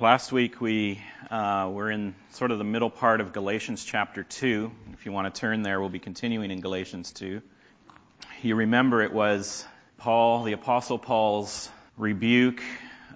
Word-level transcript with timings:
Last 0.00 0.32
week 0.32 0.62
we 0.62 0.98
uh, 1.30 1.68
were 1.70 1.90
in 1.90 2.14
sort 2.30 2.52
of 2.52 2.56
the 2.56 2.64
middle 2.64 2.88
part 2.88 3.20
of 3.20 3.34
Galatians 3.34 3.84
chapter 3.84 4.22
2. 4.22 4.72
If 4.94 5.04
you 5.04 5.12
want 5.12 5.34
to 5.34 5.38
turn 5.38 5.60
there, 5.60 5.78
we'll 5.78 5.90
be 5.90 5.98
continuing 5.98 6.50
in 6.50 6.62
Galatians 6.62 7.12
2. 7.12 7.42
You 8.40 8.54
remember 8.54 9.02
it 9.02 9.12
was 9.12 9.62
Paul, 9.98 10.44
the 10.44 10.54
Apostle 10.54 10.98
Paul's 10.98 11.68
rebuke 11.98 12.62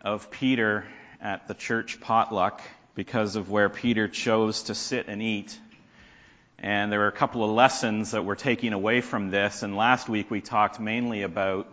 of 0.03 0.31
Peter 0.31 0.85
at 1.23 1.49
the 1.49 1.55
church 1.55 2.03
potluck 2.03 2.61
because 2.95 3.37
of 3.37 3.49
where 3.49 3.71
Peter 3.71 4.07
chose 4.07 4.65
to 4.65 4.75
sit 4.75 5.09
and 5.09 5.23
eat. 5.23 5.59
And 6.59 6.93
there 6.93 6.99
were 6.99 7.09
a 7.09 7.13
couple 7.13 7.43
of 7.45 7.51
lessons 7.51 8.11
that 8.11 8.27
we're 8.27 8.35
taking 8.35 8.75
away 8.75 9.01
from 9.01 9.31
this. 9.31 9.63
And 9.63 9.75
last 9.75 10.07
week 10.07 10.31
we 10.31 10.43
talked 10.43 10.79
mainly 10.79 11.23
about 11.23 11.67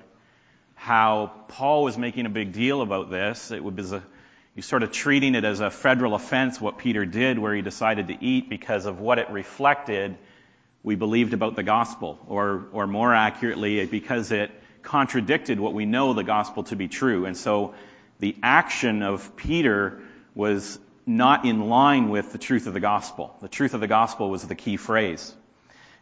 how 0.75 1.33
Paul 1.49 1.83
was 1.83 1.97
making 1.97 2.27
a 2.27 2.29
big 2.29 2.53
deal 2.53 2.81
about 2.81 3.09
this. 3.09 3.51
It 3.51 3.61
was 3.61 3.91
a 3.91 4.01
He's 4.55 4.65
sort 4.65 4.83
of 4.83 4.91
treating 4.91 5.35
it 5.35 5.45
as 5.45 5.61
a 5.61 5.71
federal 5.71 6.13
offense, 6.13 6.59
what 6.59 6.77
Peter 6.77 7.05
did, 7.05 7.39
where 7.39 7.55
he 7.55 7.61
decided 7.61 8.09
to 8.09 8.17
eat 8.23 8.49
because 8.49 8.85
of 8.85 8.99
what 8.99 9.17
it 9.17 9.29
reflected 9.29 10.17
we 10.83 10.95
believed 10.95 11.33
about 11.33 11.55
the 11.55 11.63
gospel, 11.63 12.19
or, 12.27 12.65
or 12.71 12.87
more 12.87 13.13
accurately, 13.13 13.85
because 13.85 14.31
it 14.31 14.51
contradicted 14.81 15.59
what 15.59 15.73
we 15.73 15.85
know 15.85 16.13
the 16.13 16.23
gospel 16.23 16.63
to 16.63 16.75
be 16.75 16.87
true. 16.87 17.25
And 17.25 17.37
so 17.37 17.75
the 18.19 18.35
action 18.41 19.03
of 19.03 19.35
Peter 19.35 20.01
was 20.33 20.79
not 21.05 21.45
in 21.45 21.69
line 21.69 22.09
with 22.09 22.31
the 22.31 22.37
truth 22.37 22.67
of 22.67 22.73
the 22.73 22.79
gospel. 22.79 23.37
The 23.41 23.47
truth 23.47 23.73
of 23.73 23.79
the 23.79 23.87
gospel 23.87 24.29
was 24.29 24.43
the 24.43 24.55
key 24.55 24.77
phrase. 24.77 25.33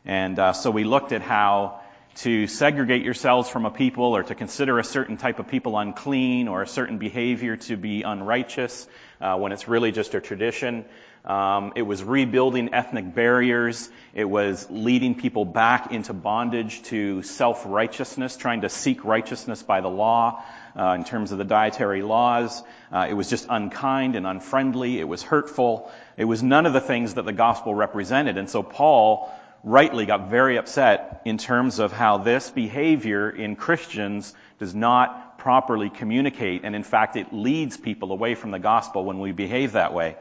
And 0.06 0.40
uh, 0.40 0.54
so 0.54 0.72
we 0.72 0.86
looked 0.86 1.12
at 1.12 1.22
how 1.22 1.79
to 2.16 2.48
segregate 2.48 3.04
yourselves 3.04 3.50
from 3.50 3.66
a 3.66 3.72
people 3.72 4.16
or 4.16 4.24
to 4.24 4.36
consider 4.36 4.80
a 4.80 4.84
certain 4.84 5.18
type 5.18 5.40
of 5.40 5.48
people 5.48 5.78
unclean 5.78 6.48
or 6.48 6.62
a 6.62 6.68
certain 6.68 6.98
behavior 6.98 7.56
to 7.56 7.78
be 7.78 8.04
unrighteous 8.04 8.88
uh, 9.22 9.38
when 9.38 9.52
it's 9.52 9.68
really 9.68 9.92
just 9.92 10.16
a 10.16 10.22
tradition. 10.22 10.86
Um, 11.26 11.74
it 11.76 11.82
was 11.82 12.04
rebuilding 12.04 12.74
ethnic 12.74 13.14
barriers. 13.14 13.90
It 14.14 14.24
was 14.24 14.68
leading 14.70 15.16
people 15.16 15.46
back 15.46 15.92
into 15.92 16.14
bondage 16.14 16.82
to 16.84 17.22
self-righteousness, 17.24 18.38
trying 18.38 18.62
to 18.62 18.70
seek 18.70 19.04
righteousness 19.04 19.62
by 19.62 19.82
the 19.82 19.90
law 19.90 20.44
uh, 20.78 20.94
in 20.94 21.04
terms 21.04 21.32
of 21.32 21.38
the 21.38 21.44
dietary 21.44 22.02
laws. 22.02 22.64
Uh, 22.92 23.08
it 23.10 23.14
was 23.14 23.30
just 23.30 23.48
unkind 23.50 24.16
and 24.16 24.26
unfriendly. 24.26 25.00
It 25.00 25.08
was 25.08 25.22
hurtful. 25.22 25.92
It 26.18 26.26
was 26.26 26.42
none 26.42 26.66
of 26.66 26.74
the 26.74 26.82
things 26.82 27.16
that 27.16 27.26
the 27.26 27.34
gospel 27.34 27.76
represented. 27.76 28.38
And 28.38 28.50
so 28.50 28.64
Paul 28.64 29.32
rightly 29.64 30.06
got 30.06 30.30
very 30.30 30.58
upset 30.58 31.22
in 31.26 31.38
terms 31.38 31.80
of 31.80 31.92
how 31.92 32.18
this 32.18 32.50
behavior 32.50 33.30
in 33.30 33.56
Christians 33.56 34.34
does 34.60 34.74
not 34.74 35.38
properly 35.38 35.90
communicate, 35.90 36.64
and 36.64 36.76
in 36.76 36.84
fact, 36.84 37.16
it 37.16 37.34
leads 37.34 37.78
people 37.78 38.12
away 38.12 38.36
from 38.36 38.52
the 38.52 38.60
gospel 38.60 39.06
when 39.06 39.20
we 39.20 39.32
behave 39.32 39.74
that 39.74 39.94
way. 39.94 40.16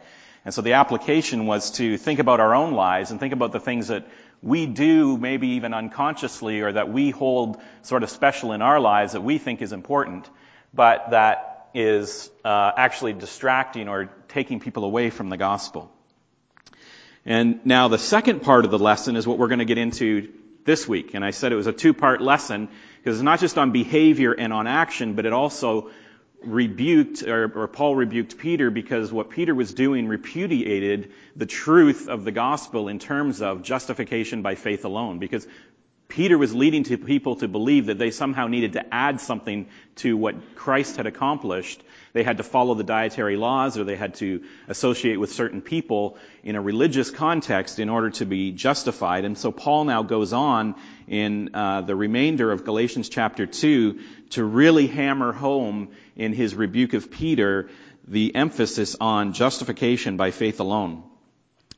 And 0.45 0.55
so 0.55 0.63
the 0.63 0.75
application 0.75 1.47
was 1.47 1.73
to 1.73 1.99
think 1.99 2.21
about 2.21 2.41
our 2.41 2.55
own 2.55 2.73
lives 2.73 3.11
and 3.11 3.21
think 3.21 3.33
about 3.33 3.53
the 3.53 3.61
things 3.61 3.89
that 3.89 4.07
we 4.43 4.67
do, 4.67 5.19
maybe 5.19 5.49
even 5.49 5.75
unconsciously, 5.75 6.61
or 6.61 6.73
that 6.73 6.91
we 6.91 7.11
hold 7.11 7.61
sort 7.83 8.03
of 8.03 8.11
special 8.11 8.53
in 8.53 8.63
our 8.63 8.81
lives 8.81 9.13
that 9.13 9.23
we 9.23 9.39
think 9.39 9.63
is 9.63 9.73
important, 9.73 10.31
but 10.73 11.11
that 11.11 11.69
is 11.75 12.31
uh, 12.45 12.73
actually 12.77 13.13
distracting 13.13 13.89
or 13.89 14.11
taking 14.29 14.61
people 14.61 14.85
away 14.85 15.11
from 15.11 15.29
the 15.29 15.37
gospel. 15.37 15.93
And 17.29 17.61
now 17.67 17.89
the 17.89 17.99
second 17.99 18.41
part 18.41 18.65
of 18.65 18.71
the 18.71 18.79
lesson 18.79 19.15
is 19.15 19.27
what 19.27 19.37
we're 19.37 19.49
going 19.49 19.59
to 19.59 19.67
get 19.67 19.77
into 19.77 20.33
this 20.65 20.89
week. 20.89 21.13
And 21.13 21.23
I 21.23 21.31
said 21.31 21.53
it 21.53 21.57
was 21.57 21.67
a 21.67 21.75
two-part 21.75 22.23
lesson 22.23 22.71
because 22.97 23.19
it's 23.19 23.23
not 23.23 23.39
just 23.39 23.59
on 23.59 23.71
behavior 23.71 24.33
and 24.33 24.51
on 24.51 24.67
action, 24.67 25.13
but 25.13 25.27
it 25.27 25.35
also 25.35 25.91
rebuked, 26.43 27.23
or, 27.25 27.53
or, 27.55 27.69
Paul 27.69 27.95
rebuked 27.97 28.39
Peter 28.39 28.71
because 28.71 29.13
what 29.13 29.29
Peter 29.29 29.55
was 29.55 29.75
doing 29.75 30.09
repudiated 30.09 31.13
the 31.37 31.45
truth 31.45 32.09
of 32.09 32.25
the 32.25 32.33
gospel 32.33 32.89
in 32.89 32.99
terms 32.99 33.43
of 33.43 33.63
justification 33.63 34.41
by 34.41 34.55
faith 34.55 34.87
alone. 34.87 35.19
Because 35.19 35.47
Peter 36.09 36.39
was 36.39 36.55
leading 36.55 36.85
to 36.85 36.97
people 36.97 37.37
to 37.37 37.47
believe 37.47 37.87
that 37.87 37.99
they 37.99 38.11
somehow 38.11 38.47
needed 38.47 38.73
to 38.73 38.95
add 38.95 39.21
something 39.21 39.69
to 39.97 40.17
what 40.17 40.57
Christ 40.57 40.97
had 40.97 41.07
accomplished. 41.07 41.83
They 42.15 42.23
had 42.23 42.39
to 42.39 42.43
follow 42.43 42.75
the 42.75 42.83
dietary 42.83 43.37
laws 43.37 43.77
or 43.77 43.85
they 43.85 43.95
had 43.95 44.15
to 44.15 44.43
associate 44.69 45.21
with 45.21 45.33
certain 45.33 45.61
people 45.61 46.17
in 46.43 46.57
a 46.57 46.63
religious 46.63 47.11
context 47.11 47.79
in 47.79 47.91
order 47.91 48.09
to 48.11 48.25
be 48.25 48.53
justified. 48.53 49.27
And 49.27 49.37
so 49.37 49.53
Paul 49.53 49.85
now 49.85 50.03
goes 50.03 50.33
on 50.33 50.77
in 51.07 51.55
uh, 51.55 51.83
the 51.83 51.95
remainder 51.95 52.51
of 52.51 52.65
Galatians 52.65 53.11
chapter 53.11 53.45
2 53.45 54.01
to 54.31 54.45
really 54.45 54.87
hammer 54.87 55.33
home 55.33 55.91
in 56.17 56.33
his 56.33 56.55
rebuke 56.55 56.95
of 56.95 57.11
Peter 57.11 57.69
the 58.07 58.35
emphasis 58.35 58.97
on 58.99 59.35
justification 59.35 60.17
by 60.17 60.31
faith 60.31 60.61
alone. 60.61 61.03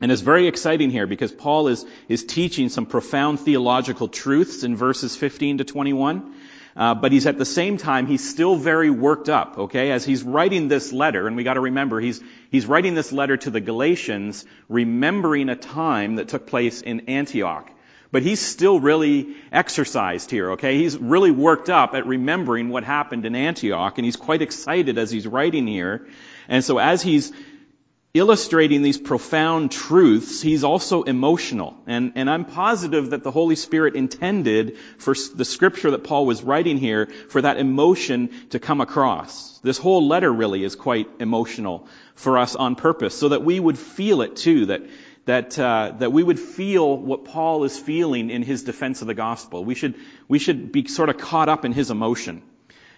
And 0.01 0.11
it's 0.11 0.21
very 0.21 0.47
exciting 0.47 0.89
here 0.89 1.05
because 1.05 1.31
Paul 1.31 1.67
is, 1.67 1.85
is 2.09 2.23
teaching 2.23 2.69
some 2.69 2.87
profound 2.87 3.39
theological 3.39 4.07
truths 4.07 4.63
in 4.63 4.75
verses 4.75 5.15
15 5.15 5.59
to 5.59 5.63
21. 5.63 6.33
Uh, 6.75 6.95
but 6.95 7.11
he's 7.11 7.27
at 7.27 7.37
the 7.37 7.45
same 7.45 7.77
time, 7.77 8.07
he's 8.07 8.27
still 8.27 8.55
very 8.55 8.89
worked 8.89 9.29
up, 9.29 9.57
okay? 9.57 9.91
As 9.91 10.05
he's 10.05 10.23
writing 10.23 10.69
this 10.69 10.93
letter, 10.93 11.27
and 11.27 11.35
we 11.35 11.43
gotta 11.43 11.59
remember, 11.59 11.99
he's, 11.99 12.21
he's 12.49 12.65
writing 12.65 12.95
this 12.95 13.11
letter 13.11 13.35
to 13.37 13.49
the 13.49 13.59
Galatians, 13.59 14.45
remembering 14.69 15.49
a 15.49 15.55
time 15.55 16.15
that 16.15 16.29
took 16.29 16.47
place 16.47 16.81
in 16.81 17.09
Antioch. 17.09 17.69
But 18.11 18.23
he's 18.23 18.41
still 18.41 18.79
really 18.79 19.35
exercised 19.51 20.31
here, 20.31 20.51
okay? 20.51 20.77
He's 20.77 20.97
really 20.97 21.31
worked 21.31 21.69
up 21.69 21.93
at 21.93 22.07
remembering 22.07 22.69
what 22.69 22.83
happened 22.83 23.25
in 23.25 23.35
Antioch, 23.35 23.97
and 23.97 24.05
he's 24.05 24.17
quite 24.17 24.41
excited 24.41 24.97
as 24.97 25.11
he's 25.11 25.27
writing 25.27 25.67
here. 25.67 26.07
And 26.47 26.63
so 26.63 26.77
as 26.77 27.01
he's 27.01 27.31
illustrating 28.13 28.81
these 28.81 28.97
profound 28.97 29.71
truths, 29.71 30.41
he's 30.41 30.63
also 30.63 31.03
emotional. 31.03 31.77
And, 31.87 32.13
and 32.15 32.29
I'm 32.29 32.43
positive 32.43 33.11
that 33.11 33.23
the 33.23 33.31
Holy 33.31 33.55
Spirit 33.55 33.95
intended 33.95 34.77
for 34.97 35.15
the 35.33 35.45
scripture 35.45 35.91
that 35.91 36.03
Paul 36.03 36.25
was 36.25 36.43
writing 36.43 36.77
here 36.77 37.07
for 37.29 37.41
that 37.41 37.57
emotion 37.57 38.29
to 38.49 38.59
come 38.59 38.81
across. 38.81 39.59
This 39.59 39.77
whole 39.77 40.07
letter 40.07 40.31
really 40.31 40.63
is 40.63 40.75
quite 40.75 41.07
emotional 41.19 41.87
for 42.15 42.37
us 42.37 42.55
on 42.55 42.75
purpose, 42.75 43.17
so 43.17 43.29
that 43.29 43.43
we 43.43 43.59
would 43.59 43.79
feel 43.79 44.21
it 44.21 44.35
too, 44.35 44.65
that, 44.67 44.81
that, 45.25 45.57
uh, 45.57 45.93
that 45.99 46.11
we 46.11 46.21
would 46.21 46.39
feel 46.39 46.97
what 46.97 47.25
Paul 47.25 47.63
is 47.63 47.79
feeling 47.79 48.29
in 48.29 48.43
his 48.43 48.63
defense 48.63 49.01
of 49.01 49.07
the 49.07 49.13
gospel. 49.13 49.63
We 49.63 49.75
should, 49.75 49.95
we 50.27 50.39
should 50.39 50.71
be 50.71 50.87
sort 50.87 51.09
of 51.09 51.17
caught 51.17 51.47
up 51.47 51.63
in 51.63 51.71
his 51.71 51.91
emotion. 51.91 52.41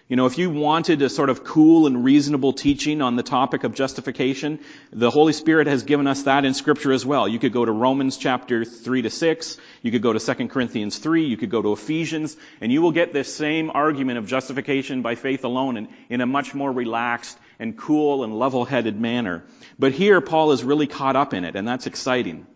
You 0.06 0.16
know, 0.16 0.26
if 0.26 0.36
you 0.36 0.50
wanted 0.50 1.00
a 1.00 1.08
sort 1.08 1.30
of 1.30 1.44
cool 1.44 1.86
and 1.86 2.04
reasonable 2.04 2.52
teaching 2.52 3.00
on 3.00 3.16
the 3.16 3.22
topic 3.22 3.64
of 3.64 3.72
justification, 3.72 4.60
the 4.92 5.08
Holy 5.08 5.32
Spirit 5.32 5.66
has 5.66 5.84
given 5.84 6.06
us 6.06 6.24
that 6.24 6.44
in 6.44 6.52
Scripture 6.52 6.92
as 6.92 7.06
well. 7.06 7.26
You 7.26 7.38
could 7.38 7.54
go 7.54 7.64
to 7.64 7.72
Romans 7.72 8.18
chapter 8.18 8.66
3 8.66 9.00
to 9.00 9.08
6, 9.08 9.58
you 9.80 9.90
could 9.90 10.02
go 10.02 10.12
to 10.12 10.34
2 10.34 10.48
Corinthians 10.48 10.98
3, 10.98 11.24
you 11.24 11.38
could 11.38 11.48
go 11.48 11.62
to 11.62 11.72
Ephesians, 11.72 12.36
and 12.60 12.70
you 12.70 12.82
will 12.82 12.92
get 12.92 13.14
this 13.14 13.34
same 13.34 13.70
argument 13.70 14.18
of 14.18 14.26
justification 14.26 15.00
by 15.00 15.14
faith 15.14 15.42
alone 15.42 15.78
in, 15.78 15.88
in 16.10 16.20
a 16.20 16.26
much 16.26 16.54
more 16.54 16.70
relaxed 16.70 17.38
and 17.58 17.78
cool 17.78 18.24
and 18.24 18.38
level-headed 18.38 19.00
manner. 19.00 19.42
But 19.78 19.92
here, 19.92 20.20
Paul 20.20 20.52
is 20.52 20.62
really 20.62 20.86
caught 20.86 21.16
up 21.16 21.32
in 21.32 21.44
it, 21.44 21.56
and 21.56 21.66
that's 21.66 21.86
exciting. 21.86 22.46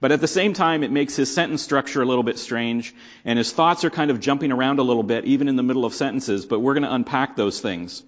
But 0.00 0.12
at 0.12 0.20
the 0.20 0.28
same 0.28 0.52
time, 0.52 0.82
it 0.82 0.90
makes 0.90 1.16
his 1.16 1.32
sentence 1.32 1.62
structure 1.62 2.02
a 2.02 2.06
little 2.06 2.22
bit 2.22 2.38
strange, 2.38 2.94
and 3.24 3.38
his 3.38 3.52
thoughts 3.52 3.84
are 3.84 3.90
kind 3.90 4.10
of 4.10 4.20
jumping 4.20 4.52
around 4.52 4.78
a 4.78 4.82
little 4.82 5.02
bit, 5.02 5.24
even 5.24 5.48
in 5.48 5.56
the 5.56 5.62
middle 5.62 5.84
of 5.84 5.94
sentences, 5.94 6.46
but 6.46 6.60
we're 6.60 6.74
going 6.74 6.84
to 6.84 6.94
unpack 6.94 7.36
those 7.36 7.60
things. 7.60 8.02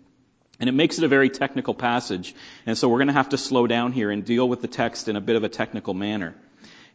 And 0.59 0.69
it 0.69 0.73
makes 0.73 0.99
it 0.99 1.05
a 1.05 1.09
very 1.09 1.29
technical 1.29 1.75
passage, 1.75 2.35
and 2.65 2.77
so 2.77 2.89
we're 2.89 2.99
going 2.99 3.09
to 3.09 3.15
have 3.15 3.31
to 3.31 3.39
slow 3.39 3.67
down 3.67 3.93
here 3.93 4.11
and 4.11 4.25
deal 4.25 4.49
with 4.49 4.63
the 4.63 4.69
text 4.69 5.09
in 5.09 5.17
a 5.17 5.21
bit 5.21 5.37
of 5.37 5.45
a 5.45 5.49
technical 5.49 5.95
manner. 5.95 6.35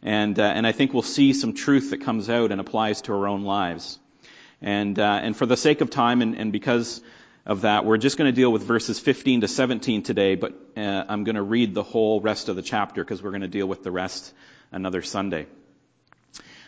And, 0.02 0.38
uh, 0.38 0.42
and 0.42 0.66
I 0.66 0.72
think 0.72 0.92
we'll 0.92 1.02
see 1.02 1.32
some 1.32 1.54
truth 1.54 1.90
that 1.90 2.00
comes 2.00 2.28
out 2.28 2.50
and 2.50 2.60
applies 2.60 3.02
to 3.02 3.12
our 3.12 3.28
own 3.28 3.42
lives. 3.42 3.98
And, 4.60 4.98
uh, 4.98 5.20
and 5.22 5.36
for 5.36 5.46
the 5.46 5.56
sake 5.56 5.80
of 5.80 5.90
time 5.90 6.22
and, 6.22 6.36
and 6.36 6.52
because 6.52 7.00
of 7.44 7.62
that, 7.62 7.84
we're 7.84 7.96
just 7.96 8.16
going 8.18 8.28
to 8.28 8.34
deal 8.34 8.52
with 8.52 8.62
verses 8.62 8.98
15 8.98 9.40
to 9.40 9.48
17 9.48 10.02
today, 10.02 10.36
but 10.36 10.54
uh, 10.76 11.04
I'm 11.08 11.24
going 11.24 11.34
to 11.34 11.42
read 11.42 11.74
the 11.74 11.82
whole 11.82 12.20
rest 12.20 12.48
of 12.48 12.56
the 12.56 12.62
chapter 12.62 13.02
because 13.02 13.22
we're 13.22 13.30
going 13.30 13.42
to 13.42 13.48
deal 13.48 13.66
with 13.66 13.82
the 13.82 13.90
rest 13.90 14.32
another 14.70 15.02
Sunday. 15.02 15.46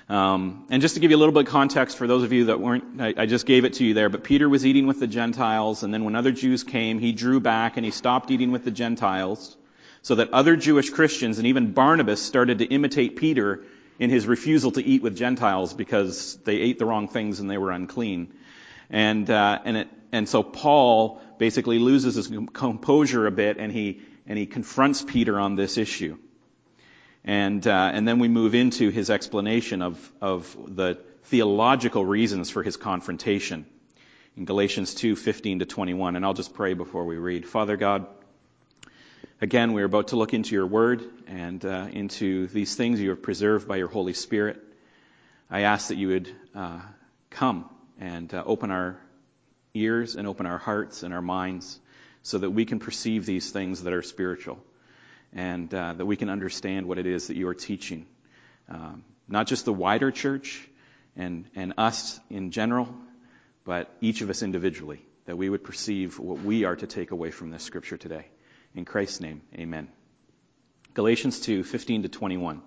Um, 0.09 0.67
and 0.71 0.83
just 0.83 0.95
to 0.97 1.01
give 1.01 1.11
you 1.11 1.17
a 1.17 1.19
little 1.19 1.33
bit 1.33 1.47
of 1.47 1.49
context 1.49 1.97
for 1.97 2.07
those 2.07 2.25
of 2.25 2.33
you 2.33 2.47
that 2.47 2.61
weren't, 2.61 3.01
I, 3.01 3.15
I, 3.17 3.27
just 3.27 3.47
gave 3.47 3.65
it 3.65 3.75
to 3.75 3.85
you 3.85 3.95
there, 3.95 4.11
but 4.11 4.23
Peter 4.23 4.49
was 4.49 4.67
eating 4.67 4.87
with 4.87 5.01
the 5.01 5.07
Gentiles, 5.07 5.83
and 5.83 5.95
then 5.95 6.05
when 6.05 6.15
other 6.15 6.33
Jews 6.33 6.63
came, 6.63 6.99
he 6.99 7.13
drew 7.13 7.41
back 7.41 7.79
and 7.79 7.87
he 7.87 7.91
stopped 7.91 8.31
eating 8.31 8.53
with 8.53 8.65
the 8.65 8.71
Gentiles, 8.71 9.57
so 10.03 10.17
that 10.17 10.31
other 10.35 10.57
Jewish 10.57 10.91
Christians 10.91 11.39
and 11.39 11.47
even 11.47 11.73
Barnabas 11.73 12.21
started 12.21 12.59
to 12.59 12.67
imitate 12.67 13.17
Peter 13.17 13.65
in 13.99 14.11
his 14.11 14.27
refusal 14.27 14.73
to 14.73 14.85
eat 14.85 15.03
with 15.03 15.17
Gentiles 15.17 15.73
because 15.73 16.37
they 16.45 16.57
ate 16.57 16.79
the 16.79 16.85
wrong 16.85 17.09
things 17.09 17.41
and 17.41 17.49
they 17.49 17.57
were 17.57 17.71
unclean. 17.71 18.31
And, 18.91 19.29
uh, 19.29 19.61
and, 19.65 19.77
it, 19.77 19.89
and 20.13 20.29
so 20.29 20.43
Paul 20.43 21.21
basically 21.39 21.79
loses 21.79 22.15
his 22.15 22.31
composure 22.53 23.27
a 23.27 23.31
bit 23.31 23.57
and 23.59 23.73
he, 23.73 24.01
and 24.27 24.39
he 24.39 24.47
confronts 24.47 25.03
Peter 25.03 25.39
on 25.39 25.57
this 25.57 25.79
issue. 25.79 26.19
And, 27.25 27.67
uh, 27.67 27.91
and 27.93 28.07
then 28.07 28.19
we 28.19 28.29
move 28.29 28.55
into 28.55 28.91
his 28.91 29.11
explanation 29.11 29.83
of, 29.83 30.13
of 30.21 30.57
the 30.69 30.99
theological 31.25 32.05
reasons 32.05 32.51
for 32.51 32.63
his 32.63 32.77
confrontation 32.77 33.67
in 34.37 34.45
Galatians 34.45 34.95
2, 34.95 35.17
15 35.17 35.61
to 35.61 35.65
21. 35.65 36.17
And 36.17 36.25
I'll 36.25 36.35
just 36.35 36.55
pray 36.55 36.75
before 36.75 37.05
we 37.05 37.17
read. 37.17 37.47
Father 37.47 37.77
God, 37.77 38.07
Again, 39.41 39.73
we're 39.73 39.85
about 39.85 40.09
to 40.09 40.17
look 40.17 40.33
into 40.33 40.55
your 40.55 40.67
word 40.67 41.05
and 41.27 41.63
uh, 41.65 41.89
into 41.93 42.47
these 42.47 42.77
things 42.77 43.01
you 43.01 43.11
have 43.11 43.21
preserved 43.21 43.67
by 43.67 43.77
your 43.77 43.89
Holy 43.89 44.15
Spirit. 44.15 44.63
I 45.51 45.63
ask 45.63 45.89
that 45.89 45.97
you 45.97 46.09
would 46.09 46.31
uh, 46.55 46.81
come 47.31 47.69
and 47.99 48.33
uh, 48.33 48.43
open 48.47 48.71
our 48.71 48.99
ears 49.75 50.17
and 50.17 50.27
open 50.27 50.47
our 50.47 50.59
hearts 50.59 51.03
and 51.03 51.13
our 51.13 51.23
minds 51.23 51.79
so 52.23 52.39
that 52.39 52.51
we 52.51 52.65
can 52.65 52.79
perceive 52.79 53.27
these 53.27 53.51
things 53.51 53.83
that 53.83 53.93
are 53.93 54.03
spiritual 54.03 54.59
and 55.33 55.73
uh, 55.75 55.93
that 55.93 56.07
we 56.07 56.17
can 56.17 56.31
understand 56.31 56.87
what 56.87 56.99
it 56.99 57.07
is 57.07 57.27
that 57.27 57.37
you 57.37 57.49
are 57.49 57.55
teaching. 57.55 58.07
Um, 58.69 59.05
not 59.29 59.47
just 59.47 59.65
the 59.65 59.73
wider 59.73 60.11
church 60.11 60.67
and, 61.17 61.47
and 61.55 61.75
us 61.77 62.21
in 62.31 62.51
general, 62.51 62.89
but 63.65 63.91
each 64.01 64.21
of 64.21 64.31
us 64.31 64.43
individually, 64.43 65.05
that 65.27 65.37
we 65.37 65.49
would 65.49 65.65
perceive 65.65 66.19
what 66.19 66.41
we 66.41 66.65
are 66.65 66.77
to 66.77 66.87
take 66.87 67.11
away 67.11 67.31
from 67.31 67.51
this 67.51 67.63
scripture 67.63 67.97
today. 67.97 68.27
In 68.75 68.85
Christ's 68.85 69.21
name, 69.21 69.43
amen. 69.55 69.89
Galatians 70.95 71.41
2, 71.41 71.65
15 71.65 72.03
to 72.05 72.09
21. 72.09 72.63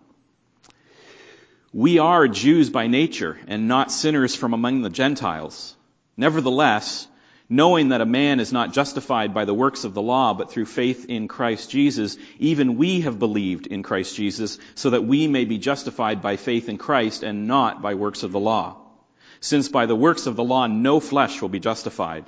We 1.77 2.00
are 2.00 2.27
Jews 2.27 2.71
by 2.71 2.88
nature 2.88 3.38
and 3.45 3.68
not 3.68 3.91
sinners 3.91 4.33
from 4.33 4.56
among 4.56 4.81
the 4.81 4.89
Gentiles. 4.89 5.75
Nevertheless, 6.18 7.07
knowing 7.50 7.89
that 7.89 8.01
a 8.01 8.06
man 8.07 8.39
is 8.39 8.51
not 8.51 8.74
justified 8.74 9.31
by 9.31 9.45
the 9.45 9.53
works 9.53 9.83
of 9.83 9.94
the 9.94 10.01
law, 10.01 10.33
but 10.33 10.50
through 10.50 10.65
faith 10.65 11.06
in 11.07 11.27
Christ 11.27 11.69
Jesus, 11.69 12.18
even 12.39 12.77
we 12.77 13.01
have 13.01 13.19
believed 13.19 13.68
in 13.68 13.83
Christ 13.83 14.15
Jesus, 14.15 14.57
so 14.74 14.89
that 14.89 15.06
we 15.06 15.27
may 15.27 15.45
be 15.45 15.59
justified 15.59 16.24
by 16.24 16.35
faith 16.35 16.68
in 16.68 16.79
Christ 16.79 17.21
and 17.21 17.45
not 17.45 17.79
by 17.79 17.94
works 17.94 18.24
of 18.24 18.31
the 18.31 18.39
law. 18.39 18.77
Since 19.39 19.69
by 19.69 19.85
the 19.85 19.95
works 19.95 20.25
of 20.25 20.35
the 20.35 20.44
law 20.44 20.65
no 20.65 21.00
flesh 21.00 21.44
will 21.44 21.50
be 21.50 21.59
justified. 21.59 22.25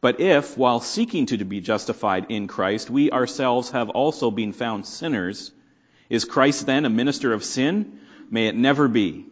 But 0.00 0.20
if, 0.20 0.56
while 0.56 0.78
seeking 0.78 1.26
to 1.26 1.44
be 1.44 1.60
justified 1.60 2.26
in 2.28 2.46
Christ, 2.46 2.90
we 2.90 3.10
ourselves 3.10 3.70
have 3.70 3.90
also 3.90 4.30
been 4.30 4.52
found 4.52 4.86
sinners, 4.86 5.50
is 6.08 6.24
Christ 6.24 6.64
then 6.64 6.84
a 6.84 6.88
minister 6.90 7.32
of 7.32 7.42
sin? 7.42 7.98
May 8.30 8.48
it 8.48 8.56
never 8.56 8.88
be. 8.88 9.26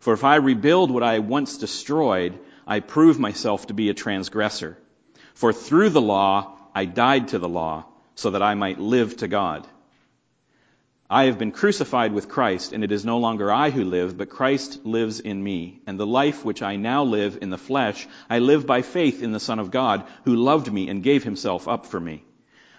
For 0.00 0.12
if 0.14 0.24
I 0.24 0.36
rebuild 0.36 0.90
what 0.90 1.02
I 1.02 1.18
once 1.18 1.58
destroyed, 1.58 2.38
I 2.66 2.80
prove 2.80 3.18
myself 3.18 3.66
to 3.66 3.74
be 3.74 3.90
a 3.90 3.94
transgressor. 3.94 4.78
For 5.34 5.52
through 5.52 5.90
the 5.90 6.00
law, 6.00 6.56
I 6.74 6.84
died 6.84 7.28
to 7.28 7.38
the 7.38 7.48
law, 7.48 7.86
so 8.14 8.30
that 8.30 8.42
I 8.42 8.54
might 8.54 8.78
live 8.78 9.16
to 9.18 9.28
God. 9.28 9.66
I 11.12 11.24
have 11.24 11.38
been 11.38 11.50
crucified 11.50 12.12
with 12.12 12.28
Christ, 12.28 12.72
and 12.72 12.84
it 12.84 12.92
is 12.92 13.04
no 13.04 13.18
longer 13.18 13.52
I 13.52 13.70
who 13.70 13.82
live, 13.82 14.16
but 14.16 14.30
Christ 14.30 14.86
lives 14.86 15.18
in 15.18 15.42
me. 15.42 15.80
And 15.86 15.98
the 15.98 16.06
life 16.06 16.44
which 16.44 16.62
I 16.62 16.76
now 16.76 17.02
live 17.02 17.38
in 17.42 17.50
the 17.50 17.58
flesh, 17.58 18.06
I 18.28 18.38
live 18.38 18.64
by 18.64 18.82
faith 18.82 19.20
in 19.20 19.32
the 19.32 19.40
Son 19.40 19.58
of 19.58 19.72
God, 19.72 20.04
who 20.24 20.36
loved 20.36 20.72
me 20.72 20.88
and 20.88 21.02
gave 21.02 21.24
himself 21.24 21.66
up 21.66 21.86
for 21.86 21.98
me. 21.98 22.22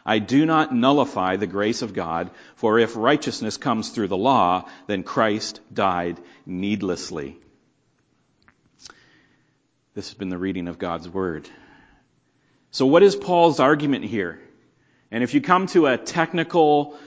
I 0.05 0.19
do 0.19 0.45
not 0.45 0.73
nullify 0.73 1.35
the 1.35 1.47
grace 1.47 1.81
of 1.81 1.93
God, 1.93 2.31
for 2.55 2.79
if 2.79 2.95
righteousness 2.95 3.57
comes 3.57 3.89
through 3.89 4.07
the 4.07 4.17
law, 4.17 4.67
then 4.87 5.03
Christ 5.03 5.59
died 5.73 6.19
needlessly. 6.45 7.37
This 9.93 10.07
has 10.07 10.13
been 10.15 10.29
the 10.29 10.37
reading 10.37 10.67
of 10.67 10.79
God's 10.79 11.07
Word. 11.07 11.49
So 12.71 12.85
what 12.85 13.03
is 13.03 13.15
Paul's 13.15 13.59
argument 13.59 14.05
here? 14.05 14.39
And 15.11 15.23
if 15.23 15.33
you 15.33 15.41
come 15.41 15.67
to 15.67 15.87
a 15.87 15.97
technical 15.97 16.97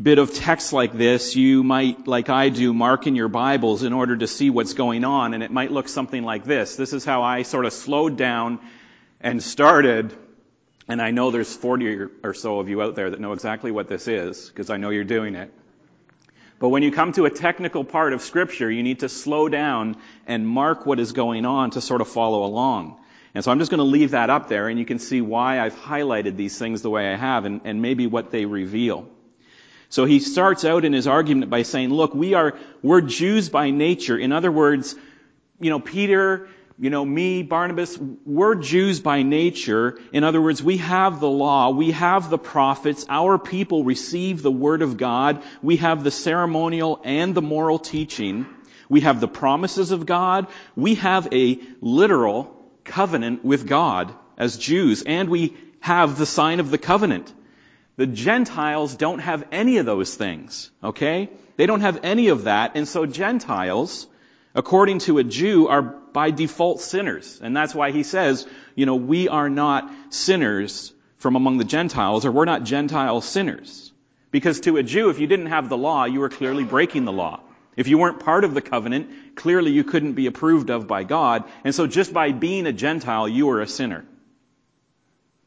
bit 0.00 0.18
of 0.18 0.34
text 0.34 0.72
like 0.72 0.92
this, 0.92 1.34
you 1.34 1.62
might, 1.64 2.06
like 2.06 2.28
I 2.28 2.50
do, 2.50 2.74
mark 2.74 3.06
in 3.06 3.16
your 3.16 3.28
Bibles 3.28 3.82
in 3.82 3.92
order 3.92 4.16
to 4.16 4.26
see 4.26 4.50
what's 4.50 4.74
going 4.74 5.04
on, 5.04 5.32
and 5.34 5.42
it 5.42 5.50
might 5.50 5.72
look 5.72 5.88
something 5.88 6.22
like 6.22 6.44
this. 6.44 6.76
This 6.76 6.92
is 6.92 7.04
how 7.04 7.22
I 7.22 7.42
sort 7.42 7.64
of 7.64 7.72
slowed 7.72 8.16
down 8.18 8.60
and 9.20 9.42
started, 9.42 10.12
and 10.88 11.00
I 11.00 11.10
know 11.10 11.30
there's 11.30 11.54
40 11.54 12.08
or 12.22 12.34
so 12.34 12.60
of 12.60 12.68
you 12.68 12.82
out 12.82 12.94
there 12.94 13.10
that 13.10 13.20
know 13.20 13.32
exactly 13.32 13.70
what 13.70 13.88
this 13.88 14.06
is, 14.06 14.48
because 14.48 14.70
I 14.70 14.76
know 14.76 14.90
you're 14.90 15.04
doing 15.04 15.34
it. 15.34 15.52
But 16.58 16.68
when 16.68 16.82
you 16.82 16.92
come 16.92 17.12
to 17.12 17.24
a 17.24 17.30
technical 17.30 17.84
part 17.84 18.12
of 18.12 18.22
Scripture, 18.22 18.70
you 18.70 18.82
need 18.82 19.00
to 19.00 19.08
slow 19.08 19.48
down 19.48 19.96
and 20.26 20.46
mark 20.46 20.86
what 20.86 21.00
is 21.00 21.12
going 21.12 21.46
on 21.46 21.70
to 21.72 21.80
sort 21.80 22.00
of 22.00 22.08
follow 22.08 22.44
along. 22.44 22.98
And 23.34 23.42
so 23.42 23.50
I'm 23.50 23.58
just 23.58 23.70
going 23.70 23.78
to 23.78 23.84
leave 23.84 24.12
that 24.12 24.30
up 24.30 24.48
there, 24.48 24.68
and 24.68 24.78
you 24.78 24.84
can 24.84 24.98
see 24.98 25.20
why 25.20 25.58
I've 25.60 25.74
highlighted 25.74 26.36
these 26.36 26.56
things 26.56 26.82
the 26.82 26.90
way 26.90 27.12
I 27.12 27.16
have, 27.16 27.44
and, 27.44 27.62
and 27.64 27.82
maybe 27.82 28.06
what 28.06 28.30
they 28.30 28.44
reveal. 28.44 29.08
So 29.88 30.04
he 30.04 30.20
starts 30.20 30.64
out 30.64 30.84
in 30.84 30.92
his 30.92 31.06
argument 31.06 31.50
by 31.50 31.62
saying, 31.62 31.90
look, 31.90 32.14
we 32.14 32.34
are, 32.34 32.56
we're 32.82 33.00
Jews 33.00 33.48
by 33.48 33.70
nature. 33.70 34.16
In 34.16 34.32
other 34.32 34.52
words, 34.52 34.94
you 35.60 35.70
know, 35.70 35.80
Peter, 35.80 36.48
you 36.78 36.90
know, 36.90 37.04
me, 37.04 37.42
Barnabas, 37.44 37.96
we're 38.24 38.56
Jews 38.56 38.98
by 38.98 39.22
nature. 39.22 39.98
In 40.12 40.24
other 40.24 40.42
words, 40.42 40.62
we 40.62 40.78
have 40.78 41.20
the 41.20 41.28
law, 41.28 41.70
we 41.70 41.92
have 41.92 42.30
the 42.30 42.38
prophets, 42.38 43.06
our 43.08 43.38
people 43.38 43.84
receive 43.84 44.42
the 44.42 44.50
word 44.50 44.82
of 44.82 44.96
God, 44.96 45.42
we 45.62 45.76
have 45.76 46.02
the 46.02 46.10
ceremonial 46.10 47.00
and 47.04 47.32
the 47.34 47.42
moral 47.42 47.78
teaching, 47.78 48.46
we 48.88 49.02
have 49.02 49.20
the 49.20 49.28
promises 49.28 49.92
of 49.92 50.04
God, 50.04 50.48
we 50.74 50.96
have 50.96 51.32
a 51.32 51.60
literal 51.80 52.50
covenant 52.82 53.44
with 53.44 53.68
God 53.68 54.12
as 54.36 54.58
Jews, 54.58 55.04
and 55.06 55.28
we 55.28 55.56
have 55.78 56.18
the 56.18 56.26
sign 56.26 56.58
of 56.58 56.70
the 56.70 56.78
covenant. 56.78 57.32
The 57.96 58.08
Gentiles 58.08 58.96
don't 58.96 59.20
have 59.20 59.46
any 59.52 59.76
of 59.76 59.86
those 59.86 60.12
things, 60.12 60.72
okay? 60.82 61.30
They 61.56 61.66
don't 61.66 61.82
have 61.82 62.00
any 62.02 62.28
of 62.28 62.44
that, 62.44 62.72
and 62.74 62.88
so 62.88 63.06
Gentiles, 63.06 64.08
according 64.54 65.00
to 65.00 65.18
a 65.18 65.24
Jew, 65.24 65.68
are 65.68 65.82
by 65.82 66.30
default 66.30 66.80
sinners. 66.80 67.40
And 67.42 67.56
that's 67.56 67.74
why 67.74 67.90
he 67.90 68.02
says, 68.02 68.46
you 68.74 68.86
know, 68.86 68.96
we 68.96 69.28
are 69.28 69.50
not 69.50 69.90
sinners 70.10 70.92
from 71.16 71.36
among 71.36 71.58
the 71.58 71.64
Gentiles, 71.64 72.24
or 72.24 72.32
we're 72.32 72.44
not 72.44 72.64
Gentile 72.64 73.20
sinners. 73.20 73.92
Because 74.30 74.60
to 74.60 74.76
a 74.76 74.82
Jew, 74.82 75.10
if 75.10 75.18
you 75.18 75.26
didn't 75.26 75.46
have 75.46 75.68
the 75.68 75.76
law, 75.76 76.04
you 76.04 76.20
were 76.20 76.28
clearly 76.28 76.64
breaking 76.64 77.04
the 77.04 77.12
law. 77.12 77.40
If 77.76 77.88
you 77.88 77.98
weren't 77.98 78.20
part 78.20 78.44
of 78.44 78.54
the 78.54 78.60
covenant, 78.60 79.36
clearly 79.36 79.72
you 79.72 79.84
couldn't 79.84 80.12
be 80.12 80.26
approved 80.26 80.70
of 80.70 80.86
by 80.86 81.02
God. 81.02 81.44
And 81.64 81.74
so 81.74 81.86
just 81.86 82.12
by 82.12 82.32
being 82.32 82.66
a 82.66 82.72
Gentile, 82.72 83.28
you 83.28 83.46
were 83.46 83.60
a 83.60 83.66
sinner. 83.66 84.04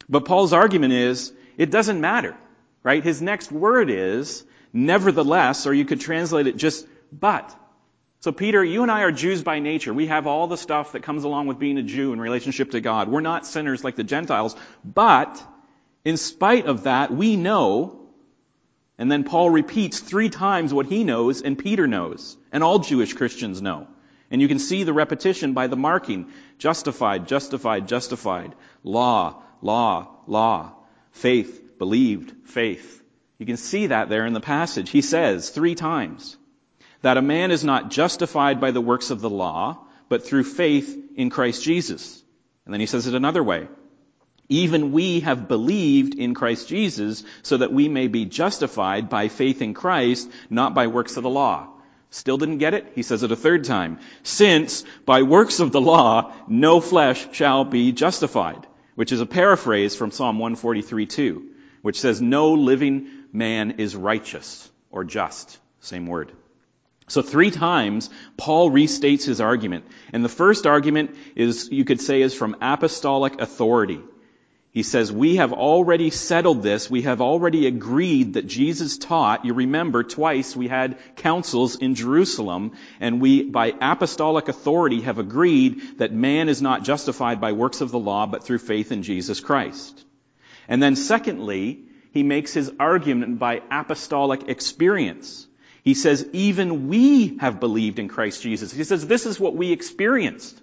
But 0.09 0.25
Paul's 0.25 0.53
argument 0.53 0.93
is, 0.93 1.31
it 1.57 1.71
doesn't 1.71 2.01
matter, 2.01 2.35
right? 2.83 3.03
His 3.03 3.21
next 3.21 3.51
word 3.51 3.89
is 3.89 4.43
nevertheless, 4.73 5.65
or 5.67 5.73
you 5.73 5.85
could 5.85 6.01
translate 6.01 6.47
it 6.47 6.57
just 6.57 6.85
but. 7.11 7.55
So 8.19 8.31
Peter, 8.31 8.63
you 8.63 8.81
and 8.81 8.91
I 8.91 9.03
are 9.03 9.11
Jews 9.11 9.43
by 9.43 9.59
nature. 9.59 9.93
We 9.93 10.07
have 10.07 10.27
all 10.27 10.47
the 10.47 10.57
stuff 10.57 10.93
that 10.93 11.03
comes 11.03 11.23
along 11.23 11.47
with 11.47 11.59
being 11.59 11.77
a 11.77 11.83
Jew 11.83 12.13
in 12.13 12.19
relationship 12.19 12.71
to 12.71 12.81
God. 12.81 13.09
We're 13.09 13.21
not 13.21 13.45
sinners 13.45 13.83
like 13.83 13.95
the 13.95 14.03
Gentiles, 14.03 14.55
but 14.83 15.41
in 16.03 16.17
spite 16.17 16.65
of 16.65 16.83
that, 16.83 17.11
we 17.11 17.35
know 17.35 18.07
and 18.97 19.11
then 19.11 19.23
Paul 19.23 19.49
repeats 19.49 19.99
three 19.99 20.29
times 20.29 20.73
what 20.73 20.87
he 20.87 21.03
knows 21.03 21.41
and 21.41 21.57
Peter 21.57 21.85
knows, 21.87 22.35
and 22.51 22.63
all 22.63 22.79
Jewish 22.79 23.13
Christians 23.13 23.61
know. 23.61 23.87
And 24.31 24.41
you 24.41 24.47
can 24.47 24.59
see 24.59 24.83
the 24.83 24.93
repetition 24.93 25.53
by 25.53 25.67
the 25.67 25.77
marking. 25.77 26.31
Justified, 26.57 27.27
justified, 27.27 27.87
justified. 27.87 28.55
Law, 28.83 29.41
law, 29.61 30.07
law 30.25 30.73
faith, 31.11 31.77
believed, 31.79 32.47
faith. 32.47 33.03
You 33.39 33.45
can 33.45 33.57
see 33.57 33.87
that 33.87 34.09
there 34.09 34.25
in 34.25 34.33
the 34.33 34.39
passage. 34.39 34.89
He 34.89 35.01
says 35.01 35.49
three 35.49 35.73
times 35.73 36.37
that 37.01 37.17
a 37.17 37.21
man 37.21 37.51
is 37.51 37.63
not 37.63 37.89
justified 37.89 38.59
by 38.59 38.71
the 38.71 38.81
works 38.81 39.11
of 39.11 39.21
the 39.21 39.29
law, 39.29 39.77
but 40.09 40.25
through 40.25 40.43
faith 40.43 40.97
in 41.15 41.29
Christ 41.29 41.63
Jesus. 41.63 42.21
And 42.65 42.73
then 42.73 42.79
he 42.79 42.85
says 42.85 43.07
it 43.07 43.15
another 43.15 43.43
way. 43.43 43.67
Even 44.49 44.93
we 44.93 45.21
have 45.21 45.47
believed 45.47 46.15
in 46.15 46.33
Christ 46.33 46.69
Jesus 46.69 47.23
so 47.43 47.57
that 47.57 47.73
we 47.73 47.89
may 47.89 48.07
be 48.07 48.25
justified 48.25 49.09
by 49.09 49.27
faith 49.27 49.61
in 49.61 49.73
Christ, 49.73 50.29
not 50.49 50.73
by 50.73 50.87
works 50.87 51.17
of 51.17 51.23
the 51.23 51.29
law. 51.29 51.67
Still 52.09 52.37
didn't 52.37 52.59
get 52.59 52.73
it? 52.73 52.93
He 52.95 53.03
says 53.03 53.23
it 53.23 53.31
a 53.31 53.35
third 53.35 53.65
time. 53.65 53.99
Since 54.23 54.85
by 55.05 55.23
works 55.23 55.59
of 55.59 55.73
the 55.73 55.81
law, 55.81 56.33
no 56.47 56.79
flesh 56.79 57.27
shall 57.33 57.65
be 57.65 57.91
justified 57.91 58.65
which 58.97 59.11
is 59.11 59.21
a 59.21 59.27
paraphrase 59.27 59.95
from 59.95 60.09
Psalm 60.09 60.39
143:2, 60.39 61.43
which 61.83 62.01
says, 62.01 62.19
No 62.19 62.53
living 62.53 63.07
man 63.31 63.75
is 63.77 63.95
righteous 63.95 64.67
or 64.89 65.03
just. 65.03 65.59
Same 65.81 66.07
word. 66.07 66.31
So 67.07 67.21
three 67.21 67.51
times, 67.51 68.09
Paul 68.35 68.69
restates 68.69 69.25
his 69.25 69.39
argument. 69.39 69.85
And 70.11 70.25
the 70.25 70.29
first 70.29 70.67
argument 70.67 71.15
is, 71.35 71.69
you 71.71 71.85
could 71.85 72.01
say, 72.01 72.21
is 72.21 72.33
from 72.33 72.57
apostolic 72.61 73.39
authority. 73.39 74.01
He 74.71 74.83
says, 74.83 75.11
we 75.11 75.37
have 75.37 75.53
already 75.53 76.11
settled 76.11 76.61
this. 76.61 76.87
We 76.87 77.03
have 77.03 77.19
already 77.19 77.65
agreed 77.65 78.33
that 78.33 78.45
Jesus 78.45 78.97
taught. 78.97 79.43
You 79.45 79.53
remember 79.53 80.03
twice 80.03 80.55
we 80.55 80.67
had 80.67 80.99
councils 81.15 81.77
in 81.77 81.95
Jerusalem 81.95 82.73
and 82.99 83.19
we, 83.19 83.41
by 83.41 83.73
apostolic 83.81 84.49
authority, 84.49 85.01
have 85.01 85.17
agreed 85.17 85.97
that 85.97 86.13
man 86.13 86.49
is 86.49 86.61
not 86.61 86.83
justified 86.83 87.41
by 87.41 87.53
works 87.53 87.81
of 87.81 87.89
the 87.89 87.97
law, 87.97 88.27
but 88.27 88.43
through 88.43 88.59
faith 88.59 88.91
in 88.91 89.01
Jesus 89.01 89.39
Christ. 89.39 90.03
And 90.67 90.83
then 90.83 90.95
secondly, 90.95 91.85
he 92.11 92.21
makes 92.21 92.53
his 92.53 92.71
argument 92.79 93.39
by 93.39 93.61
apostolic 93.71 94.47
experience. 94.47 95.46
He 95.87 95.93
says, 95.93 96.27
even 96.33 96.89
we 96.89 97.37
have 97.37 97.61
believed 97.61 97.97
in 97.97 98.09
Christ 98.09 98.41
Jesus. 98.41 98.73
He 98.73 98.83
says, 98.83 99.07
this 99.07 99.25
is 99.25 99.39
what 99.39 99.55
we 99.55 99.71
experienced. 99.71 100.61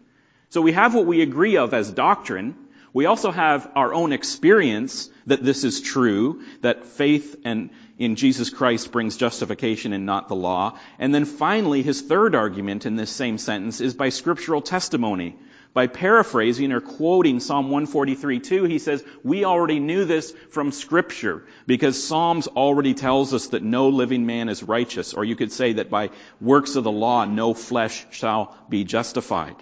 So 0.51 0.61
we 0.61 0.73
have 0.73 0.95
what 0.95 1.07
we 1.07 1.23
agree 1.23 1.57
of 1.57 1.73
as 1.73 1.91
doctrine, 1.91 2.55
We 2.95 3.07
also 3.07 3.33
have 3.33 3.69
our 3.75 3.93
own 3.93 4.13
experience 4.13 5.11
that 5.27 5.43
this 5.43 5.65
is 5.65 5.81
true, 5.81 6.45
that 6.61 6.87
faith 6.87 7.35
and 7.45 7.71
in 7.99 8.15
Jesus 8.15 8.51
Christ 8.51 8.93
brings 8.93 9.17
justification 9.17 9.93
and 9.93 10.07
not 10.07 10.29
the 10.29 10.37
law. 10.37 10.79
And 11.01 11.13
then 11.13 11.25
finally, 11.25 11.83
his 11.83 12.03
third 12.03 12.37
argument 12.37 12.87
in 12.87 12.95
this 12.95 13.11
same 13.11 13.37
sentence 13.37 13.81
is 13.81 13.95
by 13.95 14.11
scriptural 14.11 14.63
testimony. 14.63 15.37
By 15.75 15.89
paraphrasing 15.89 16.71
or 16.71 16.81
quoting 16.81 17.41
Psalm 17.41 17.69
143:2, 17.69 18.71
he 18.71 18.79
says, 18.79 19.05
we 19.25 19.45
already 19.45 19.81
knew 19.81 20.05
this 20.05 20.33
from 20.51 20.71
scripture 20.71 21.45
because 21.67 22.03
Psalms 22.03 22.47
already 22.47 22.95
tells 22.95 23.35
us 23.35 23.49
that 23.49 23.65
no 23.65 23.89
living 23.89 24.25
man 24.25 24.49
is 24.49 24.63
righteous. 24.63 25.15
Or 25.15 25.25
you 25.25 25.35
could 25.35 25.51
say 25.51 25.75
that 25.75 25.91
by 25.91 26.11
works 26.41 26.77
of 26.77 26.85
the 26.85 26.93
law, 26.93 27.25
no 27.25 27.55
flesh 27.55 28.07
shall 28.13 28.57
be 28.69 28.85
justified. 28.85 29.57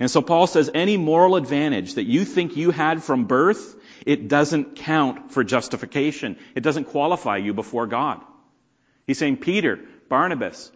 And 0.00 0.10
so 0.10 0.20
Paul 0.20 0.48
says 0.48 0.68
any 0.74 0.96
moral 0.96 1.36
advantage 1.36 1.94
that 1.94 2.04
you 2.04 2.24
think 2.24 2.56
you 2.56 2.72
had 2.72 3.04
from 3.04 3.26
birth, 3.26 3.76
it 4.04 4.26
doesn't 4.26 4.76
count 4.76 5.30
for 5.30 5.44
justification. 5.44 6.38
It 6.56 6.62
doesn't 6.62 6.86
qualify 6.86 7.36
you 7.36 7.54
before 7.54 7.86
God. 7.86 8.20
He's 9.06 9.18
saying, 9.18 9.36
Peter, 9.36 9.78
Barnabas, 10.08 10.72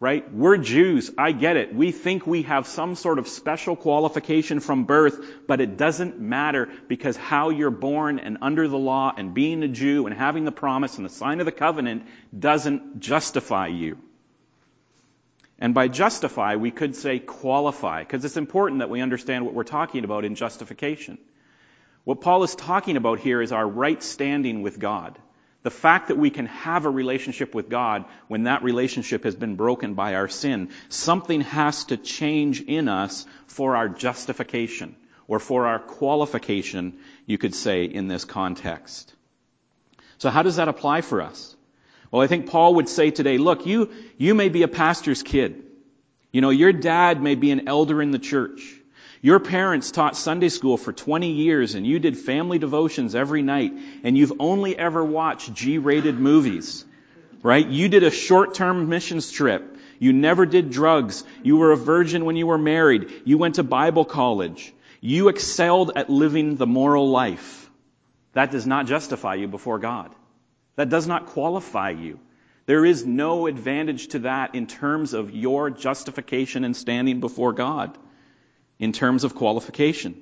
right? 0.00 0.32
We're 0.32 0.58
Jews. 0.58 1.10
I 1.16 1.32
get 1.32 1.56
it. 1.56 1.74
We 1.74 1.92
think 1.92 2.26
we 2.26 2.42
have 2.42 2.66
some 2.66 2.94
sort 2.94 3.18
of 3.18 3.28
special 3.28 3.76
qualification 3.76 4.60
from 4.60 4.84
birth, 4.84 5.18
but 5.46 5.60
it 5.60 5.76
doesn't 5.76 6.20
matter 6.20 6.68
because 6.88 7.16
how 7.16 7.50
you're 7.50 7.70
born 7.70 8.18
and 8.18 8.38
under 8.42 8.68
the 8.68 8.78
law 8.78 9.12
and 9.16 9.34
being 9.34 9.62
a 9.62 9.68
Jew 9.68 10.06
and 10.06 10.14
having 10.14 10.44
the 10.44 10.52
promise 10.52 10.96
and 10.96 11.04
the 11.06 11.10
sign 11.10 11.40
of 11.40 11.46
the 11.46 11.52
covenant 11.52 12.06
doesn't 12.38 13.00
justify 13.00 13.68
you. 13.68 13.98
And 15.58 15.72
by 15.72 15.88
justify, 15.88 16.56
we 16.56 16.70
could 16.70 16.96
say 16.96 17.20
qualify, 17.20 18.00
because 18.02 18.24
it's 18.24 18.36
important 18.36 18.80
that 18.80 18.90
we 18.90 19.00
understand 19.00 19.44
what 19.44 19.54
we're 19.54 19.62
talking 19.62 20.04
about 20.04 20.24
in 20.24 20.34
justification. 20.34 21.16
What 22.02 22.20
Paul 22.20 22.42
is 22.42 22.54
talking 22.54 22.96
about 22.96 23.20
here 23.20 23.40
is 23.40 23.52
our 23.52 23.66
right 23.66 24.02
standing 24.02 24.62
with 24.62 24.78
God. 24.78 25.18
The 25.64 25.70
fact 25.70 26.08
that 26.08 26.18
we 26.18 26.30
can 26.30 26.46
have 26.46 26.84
a 26.84 26.90
relationship 26.90 27.54
with 27.54 27.70
God 27.70 28.04
when 28.28 28.44
that 28.44 28.62
relationship 28.62 29.24
has 29.24 29.34
been 29.34 29.56
broken 29.56 29.94
by 29.94 30.14
our 30.14 30.28
sin. 30.28 30.68
Something 30.90 31.40
has 31.40 31.84
to 31.84 31.96
change 31.96 32.60
in 32.60 32.86
us 32.86 33.26
for 33.46 33.74
our 33.74 33.88
justification, 33.88 34.94
or 35.26 35.38
for 35.38 35.66
our 35.66 35.78
qualification, 35.78 36.98
you 37.24 37.38
could 37.38 37.54
say, 37.54 37.84
in 37.84 38.08
this 38.08 38.26
context. 38.26 39.14
So 40.18 40.28
how 40.28 40.42
does 40.42 40.56
that 40.56 40.68
apply 40.68 41.00
for 41.00 41.22
us? 41.22 41.56
Well, 42.10 42.20
I 42.20 42.26
think 42.26 42.50
Paul 42.50 42.74
would 42.74 42.88
say 42.88 43.10
today, 43.10 43.38
look, 43.38 43.64
you, 43.64 43.90
you 44.18 44.34
may 44.34 44.50
be 44.50 44.64
a 44.64 44.68
pastor's 44.68 45.22
kid. 45.22 45.64
You 46.30 46.42
know, 46.42 46.50
your 46.50 46.74
dad 46.74 47.22
may 47.22 47.36
be 47.36 47.50
an 47.52 47.68
elder 47.68 48.02
in 48.02 48.10
the 48.10 48.18
church. 48.18 48.73
Your 49.24 49.40
parents 49.40 49.90
taught 49.90 50.18
Sunday 50.18 50.50
school 50.50 50.76
for 50.76 50.92
20 50.92 51.30
years 51.30 51.74
and 51.74 51.86
you 51.86 51.98
did 51.98 52.18
family 52.18 52.58
devotions 52.58 53.14
every 53.14 53.40
night 53.40 53.72
and 54.02 54.18
you've 54.18 54.34
only 54.38 54.76
ever 54.78 55.02
watched 55.02 55.54
G-rated 55.54 56.20
movies. 56.20 56.84
Right? 57.42 57.66
You 57.66 57.88
did 57.88 58.02
a 58.02 58.10
short-term 58.10 58.90
missions 58.90 59.32
trip. 59.32 59.78
You 59.98 60.12
never 60.12 60.44
did 60.44 60.68
drugs. 60.68 61.24
You 61.42 61.56
were 61.56 61.72
a 61.72 61.76
virgin 61.78 62.26
when 62.26 62.36
you 62.36 62.46
were 62.46 62.58
married. 62.58 63.22
You 63.24 63.38
went 63.38 63.54
to 63.54 63.62
Bible 63.62 64.04
college. 64.04 64.74
You 65.00 65.28
excelled 65.28 65.92
at 65.96 66.10
living 66.10 66.56
the 66.56 66.66
moral 66.66 67.08
life. 67.08 67.70
That 68.34 68.50
does 68.50 68.66
not 68.66 68.84
justify 68.84 69.36
you 69.36 69.48
before 69.48 69.78
God. 69.78 70.14
That 70.76 70.90
does 70.90 71.06
not 71.06 71.28
qualify 71.28 71.92
you. 71.92 72.20
There 72.66 72.84
is 72.84 73.06
no 73.06 73.46
advantage 73.46 74.08
to 74.08 74.18
that 74.18 74.54
in 74.54 74.66
terms 74.66 75.14
of 75.14 75.30
your 75.30 75.70
justification 75.70 76.62
and 76.64 76.76
standing 76.76 77.20
before 77.20 77.54
God, 77.54 77.96
in 78.84 78.92
terms 78.92 79.24
of 79.24 79.34
qualification. 79.34 80.14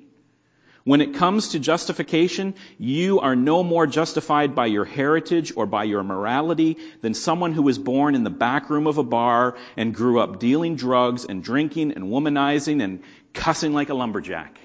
When 0.84 1.00
it 1.00 1.14
comes 1.14 1.48
to 1.50 1.60
justification, 1.60 2.54
you 2.78 3.20
are 3.20 3.36
no 3.36 3.62
more 3.62 3.86
justified 3.86 4.54
by 4.54 4.66
your 4.66 4.84
heritage 4.84 5.52
or 5.54 5.66
by 5.66 5.84
your 5.84 6.02
morality 6.02 6.76
than 7.02 7.14
someone 7.14 7.52
who 7.52 7.62
was 7.62 7.78
born 7.78 8.16
in 8.16 8.24
the 8.24 8.30
back 8.30 8.70
room 8.70 8.86
of 8.88 8.98
a 8.98 9.04
bar 9.04 9.56
and 9.76 9.94
grew 9.94 10.20
up 10.20 10.40
dealing 10.40 10.74
drugs 10.76 11.24
and 11.24 11.42
drinking 11.44 11.92
and 11.92 12.04
womanizing 12.04 12.82
and 12.82 13.02
cussing 13.32 13.74
like 13.74 13.90
a 13.90 13.94
lumberjack. 13.94 14.58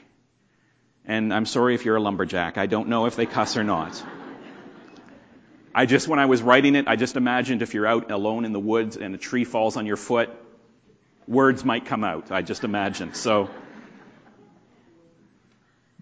And 1.05 1.33
I'm 1.33 1.45
sorry 1.45 1.75
if 1.75 1.85
you're 1.85 1.95
a 1.95 2.01
lumberjack. 2.01 2.57
I 2.57 2.65
don't 2.65 2.89
know 2.89 3.05
if 3.05 3.15
they 3.15 3.27
cuss 3.27 3.55
or 3.57 3.63
not. 3.63 4.03
I 5.73 5.85
just, 5.85 6.07
when 6.07 6.17
I 6.17 6.25
was 6.25 6.41
writing 6.41 6.75
it, 6.75 6.87
I 6.87 6.95
just 6.95 7.15
imagined 7.15 7.61
if 7.61 7.75
you're 7.75 7.85
out 7.85 8.11
alone 8.11 8.45
in 8.45 8.53
the 8.53 8.59
woods 8.59 8.97
and 8.97 9.13
a 9.13 9.17
tree 9.19 9.43
falls 9.43 9.77
on 9.77 9.85
your 9.85 9.97
foot, 9.97 10.29
words 11.27 11.63
might 11.63 11.85
come 11.85 12.03
out. 12.03 12.31
I 12.31 12.41
just 12.41 12.63
imagined. 12.63 13.15
So, 13.15 13.49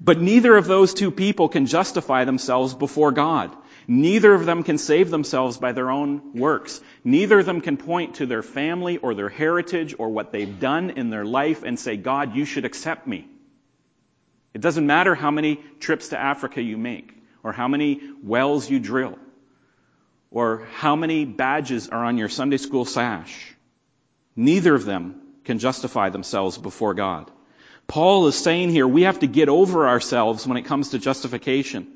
but 0.05 0.21
neither 0.21 0.55
of 0.55 0.67
those 0.67 0.93
two 0.93 1.09
people 1.09 1.49
can 1.49 1.65
justify 1.65 2.25
themselves 2.25 2.75
before 2.75 3.11
God. 3.11 3.55
Neither 3.87 4.35
of 4.35 4.45
them 4.45 4.61
can 4.61 4.77
save 4.77 5.09
themselves 5.09 5.57
by 5.57 5.71
their 5.71 5.89
own 5.89 6.33
works. 6.35 6.79
Neither 7.03 7.39
of 7.39 7.47
them 7.47 7.59
can 7.59 7.77
point 7.77 8.15
to 8.15 8.27
their 8.27 8.43
family 8.43 8.97
or 8.97 9.15
their 9.15 9.29
heritage 9.29 9.95
or 9.97 10.09
what 10.09 10.31
they've 10.31 10.59
done 10.59 10.91
in 10.91 11.09
their 11.09 11.25
life 11.25 11.63
and 11.63 11.79
say, 11.79 11.97
God, 11.97 12.35
you 12.35 12.45
should 12.45 12.65
accept 12.65 13.07
me. 13.07 13.27
It 14.53 14.61
doesn't 14.61 14.85
matter 14.85 15.15
how 15.15 15.31
many 15.31 15.55
trips 15.79 16.09
to 16.09 16.19
Africa 16.19 16.61
you 16.61 16.77
make 16.77 17.11
or 17.43 17.51
how 17.51 17.67
many 17.67 17.99
wells 18.21 18.69
you 18.69 18.79
drill 18.79 19.17
or 20.29 20.67
how 20.75 20.95
many 20.95 21.25
badges 21.25 21.89
are 21.89 22.05
on 22.05 22.19
your 22.19 22.29
Sunday 22.29 22.57
school 22.57 22.85
sash. 22.85 23.55
Neither 24.35 24.75
of 24.75 24.85
them 24.85 25.19
can 25.45 25.57
justify 25.57 26.09
themselves 26.09 26.59
before 26.59 26.93
God. 26.93 27.31
Paul 27.87 28.27
is 28.27 28.35
saying 28.35 28.69
here 28.69 28.87
we 28.87 29.03
have 29.03 29.19
to 29.19 29.27
get 29.27 29.49
over 29.49 29.87
ourselves 29.87 30.47
when 30.47 30.57
it 30.57 30.65
comes 30.65 30.89
to 30.89 30.99
justification. 30.99 31.87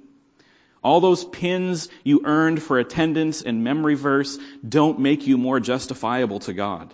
All 0.82 1.02
those 1.02 1.26
pins 1.26 1.90
you 2.04 2.22
earned 2.24 2.62
for 2.62 2.80
attendance 2.80 3.42
and 3.42 3.64
memory 3.64 3.96
verse 3.96 4.38
don't 4.68 5.00
make 5.00 5.28
you 5.28 5.38
more 5.38 5.60
justifiable 5.60 6.40
to 6.42 6.54
God. 6.54 6.94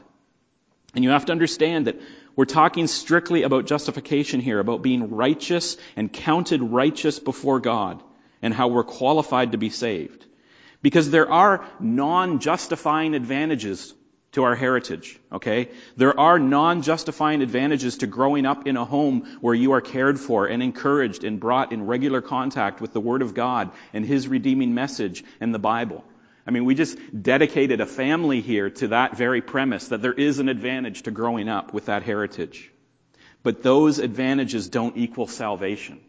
And 0.96 1.04
you 1.04 1.12
have 1.12 1.26
to 1.26 1.34
understand 1.34 1.88
that 1.88 2.00
we're 2.36 2.46
talking 2.46 2.88
strictly 2.88 3.44
about 3.44 3.66
justification 3.66 4.40
here, 4.40 4.60
about 4.60 4.82
being 4.82 5.12
righteous 5.12 5.78
and 5.96 6.12
counted 6.12 6.62
righteous 6.62 7.20
before 7.20 7.60
God 7.60 8.02
and 8.42 8.54
how 8.54 8.70
we're 8.70 8.84
qualified 8.84 9.52
to 9.52 9.58
be 9.58 9.70
saved. 9.70 10.26
Because 10.82 11.10
there 11.10 11.32
are 11.32 11.66
non-justifying 11.80 13.14
advantages 13.14 13.94
to 14.36 14.44
our 14.44 14.56
heritage, 14.56 15.18
okay? 15.32 15.70
There 15.98 16.18
are 16.20 16.38
non-justifying 16.38 17.42
advantages 17.42 17.98
to 17.98 18.08
growing 18.08 18.46
up 18.46 18.68
in 18.68 18.76
a 18.76 18.84
home 18.84 19.38
where 19.40 19.54
you 19.54 19.72
are 19.72 19.82
cared 19.82 20.20
for 20.20 20.46
and 20.46 20.62
encouraged 20.62 21.24
and 21.24 21.40
brought 21.40 21.72
in 21.72 21.88
regular 21.88 22.22
contact 22.22 22.82
with 22.82 22.92
the 22.92 23.00
Word 23.00 23.22
of 23.22 23.34
God 23.34 23.72
and 23.94 24.06
His 24.06 24.28
redeeming 24.28 24.74
message 24.74 25.24
and 25.40 25.54
the 25.54 25.60
Bible. 25.60 26.04
I 26.46 26.52
mean, 26.52 26.66
we 26.66 26.76
just 26.76 26.98
dedicated 27.24 27.80
a 27.80 27.86
family 27.86 28.42
here 28.42 28.70
to 28.70 28.90
that 28.90 29.18
very 29.18 29.42
premise 29.42 29.88
that 29.88 30.02
there 30.02 30.14
is 30.14 30.40
an 30.40 30.50
advantage 30.50 31.04
to 31.04 31.12
growing 31.12 31.48
up 31.48 31.74
with 31.74 31.86
that 31.86 32.04
heritage. 32.04 32.70
But 33.42 33.64
those 33.64 34.00
advantages 34.00 34.68
don't 34.68 34.98
equal 34.98 35.28
salvation. 35.28 36.02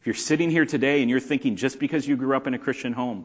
If 0.00 0.06
you're 0.06 0.14
sitting 0.14 0.50
here 0.50 0.66
today 0.66 1.00
and 1.00 1.10
you're 1.10 1.20
thinking 1.20 1.56
just 1.56 1.78
because 1.78 2.06
you 2.06 2.16
grew 2.16 2.36
up 2.36 2.46
in 2.46 2.54
a 2.54 2.58
Christian 2.58 2.92
home, 2.92 3.24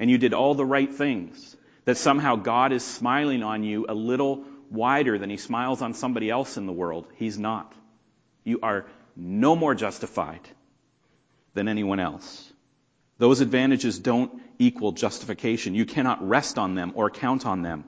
and 0.00 0.10
you 0.10 0.18
did 0.18 0.34
all 0.34 0.54
the 0.54 0.64
right 0.64 0.92
things, 0.92 1.56
that 1.90 1.96
somehow 1.96 2.36
God 2.36 2.70
is 2.70 2.84
smiling 2.84 3.42
on 3.42 3.64
you 3.64 3.86
a 3.88 3.94
little 3.94 4.44
wider 4.70 5.18
than 5.18 5.28
he 5.28 5.36
smiles 5.36 5.82
on 5.82 5.92
somebody 5.92 6.30
else 6.30 6.56
in 6.56 6.66
the 6.66 6.72
world. 6.72 7.04
He's 7.16 7.36
not. 7.36 7.72
You 8.44 8.60
are 8.62 8.86
no 9.16 9.56
more 9.56 9.74
justified 9.74 10.48
than 11.54 11.66
anyone 11.66 11.98
else. 11.98 12.52
Those 13.18 13.40
advantages 13.40 13.98
don't 13.98 14.30
equal 14.56 14.92
justification. 14.92 15.74
You 15.74 15.84
cannot 15.84 16.28
rest 16.28 16.58
on 16.58 16.76
them 16.76 16.92
or 16.94 17.10
count 17.10 17.44
on 17.44 17.62
them. 17.62 17.82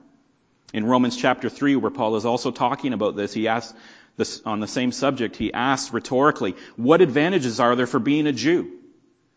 In 0.75 0.85
Romans 0.85 1.16
chapter 1.16 1.49
3, 1.49 1.76
where 1.76 1.92
Paul 1.92 2.16
is 2.16 2.25
also 2.25 2.50
talking 2.50 2.94
about 2.94 3.14
this, 3.14 3.32
he 3.32 3.47
asks 3.47 3.73
this, 4.16 4.42
on 4.44 4.59
the 4.59 4.66
same 4.66 4.90
subject, 4.90 5.37
he 5.37 5.52
asks 5.52 5.92
rhetorically, 5.92 6.56
what 6.75 7.02
advantages 7.02 7.61
are 7.61 7.76
there 7.76 7.87
for 7.87 8.00
being 8.00 8.26
a 8.26 8.32
Jew? 8.32 8.82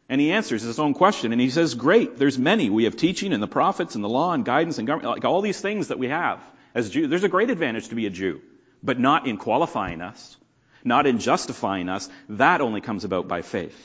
And 0.07 0.21
he 0.21 0.31
answers 0.31 0.61
his 0.61 0.77
own 0.77 0.93
question 0.93 1.31
and 1.31 1.41
he 1.41 1.49
says, 1.49 1.73
great, 1.73 2.17
there's 2.17 2.37
many. 2.37 2.69
We 2.69 2.83
have 2.83 2.95
teaching 2.95 3.33
and 3.33 3.41
the 3.41 3.47
prophets 3.47 3.95
and 3.95 4.03
the 4.03 4.09
law 4.09 4.33
and 4.33 4.45
guidance 4.45 4.77
and 4.77 4.87
government, 4.87 5.15
like 5.15 5.25
all 5.25 5.41
these 5.41 5.59
things 5.59 5.87
that 5.87 5.97
we 5.97 6.09
have 6.09 6.39
as 6.75 6.89
Jews. 6.89 7.09
There's 7.09 7.23
a 7.23 7.29
great 7.29 7.49
advantage 7.49 7.89
to 7.89 7.95
be 7.95 8.05
a 8.05 8.11
Jew, 8.11 8.41
but 8.83 8.99
not 8.99 9.27
in 9.27 9.37
qualifying 9.37 10.01
us, 10.01 10.37
not 10.83 11.07
in 11.07 11.17
justifying 11.17 11.89
us. 11.89 12.07
That 12.29 12.61
only 12.61 12.81
comes 12.81 13.03
about 13.03 13.27
by 13.27 13.41
faith. 13.41 13.81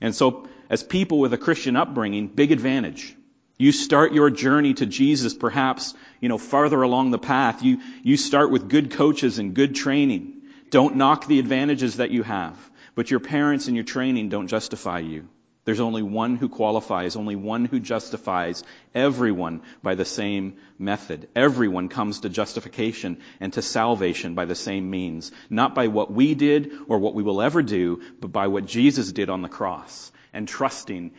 And 0.00 0.14
so, 0.14 0.48
as 0.68 0.82
people 0.82 1.20
with 1.20 1.32
a 1.32 1.38
Christian 1.38 1.76
upbringing, 1.76 2.28
big 2.28 2.52
advantage. 2.52 3.14
You 3.58 3.72
start 3.72 4.12
your 4.12 4.28
journey 4.28 4.74
to 4.74 4.84
Jesus 4.84 5.32
perhaps, 5.32 5.94
you 6.20 6.28
know, 6.28 6.36
farther 6.36 6.82
along 6.82 7.10
the 7.10 7.18
path. 7.18 7.62
You, 7.62 7.80
you 8.02 8.18
start 8.18 8.50
with 8.50 8.68
good 8.68 8.90
coaches 8.90 9.38
and 9.38 9.54
good 9.54 9.74
training. 9.74 10.42
Don't 10.68 10.96
knock 10.96 11.26
the 11.26 11.38
advantages 11.38 11.96
that 11.96 12.10
you 12.10 12.22
have. 12.22 12.58
But 12.96 13.10
your 13.10 13.20
parents 13.20 13.68
and 13.68 13.76
your 13.76 13.84
training 13.84 14.30
don't 14.30 14.48
justify 14.48 14.98
you. 14.98 15.28
There's 15.66 15.80
only 15.80 16.02
one 16.02 16.36
who 16.36 16.48
qualifies, 16.48 17.16
only 17.16 17.34
one 17.36 17.64
who 17.64 17.80
justifies 17.80 18.62
everyone 18.94 19.62
by 19.82 19.96
the 19.96 20.04
same 20.04 20.58
method. 20.78 21.28
Everyone 21.34 21.88
comes 21.88 22.20
to 22.20 22.28
justification 22.28 23.18
and 23.40 23.52
to 23.52 23.62
salvation 23.62 24.34
by 24.34 24.44
the 24.44 24.54
same 24.54 24.88
means. 24.88 25.32
Not 25.50 25.74
by 25.74 25.88
what 25.88 26.10
we 26.10 26.34
did 26.34 26.72
or 26.88 26.98
what 26.98 27.14
we 27.14 27.24
will 27.24 27.42
ever 27.42 27.62
do, 27.62 28.00
but 28.20 28.32
by 28.32 28.46
what 28.46 28.64
Jesus 28.64 29.12
did 29.12 29.28
on 29.28 29.42
the 29.42 29.48
cross 29.48 30.12
and 30.32 30.46
trusting 30.46 31.12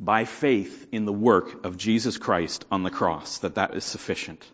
by 0.00 0.24
faith 0.24 0.88
in 0.90 1.04
the 1.04 1.12
work 1.12 1.64
of 1.64 1.78
Jesus 1.78 2.18
Christ 2.18 2.64
on 2.70 2.82
the 2.82 2.90
cross, 2.90 3.38
that 3.38 3.54
that 3.54 3.74
is 3.74 3.84
sufficient. 3.84 4.44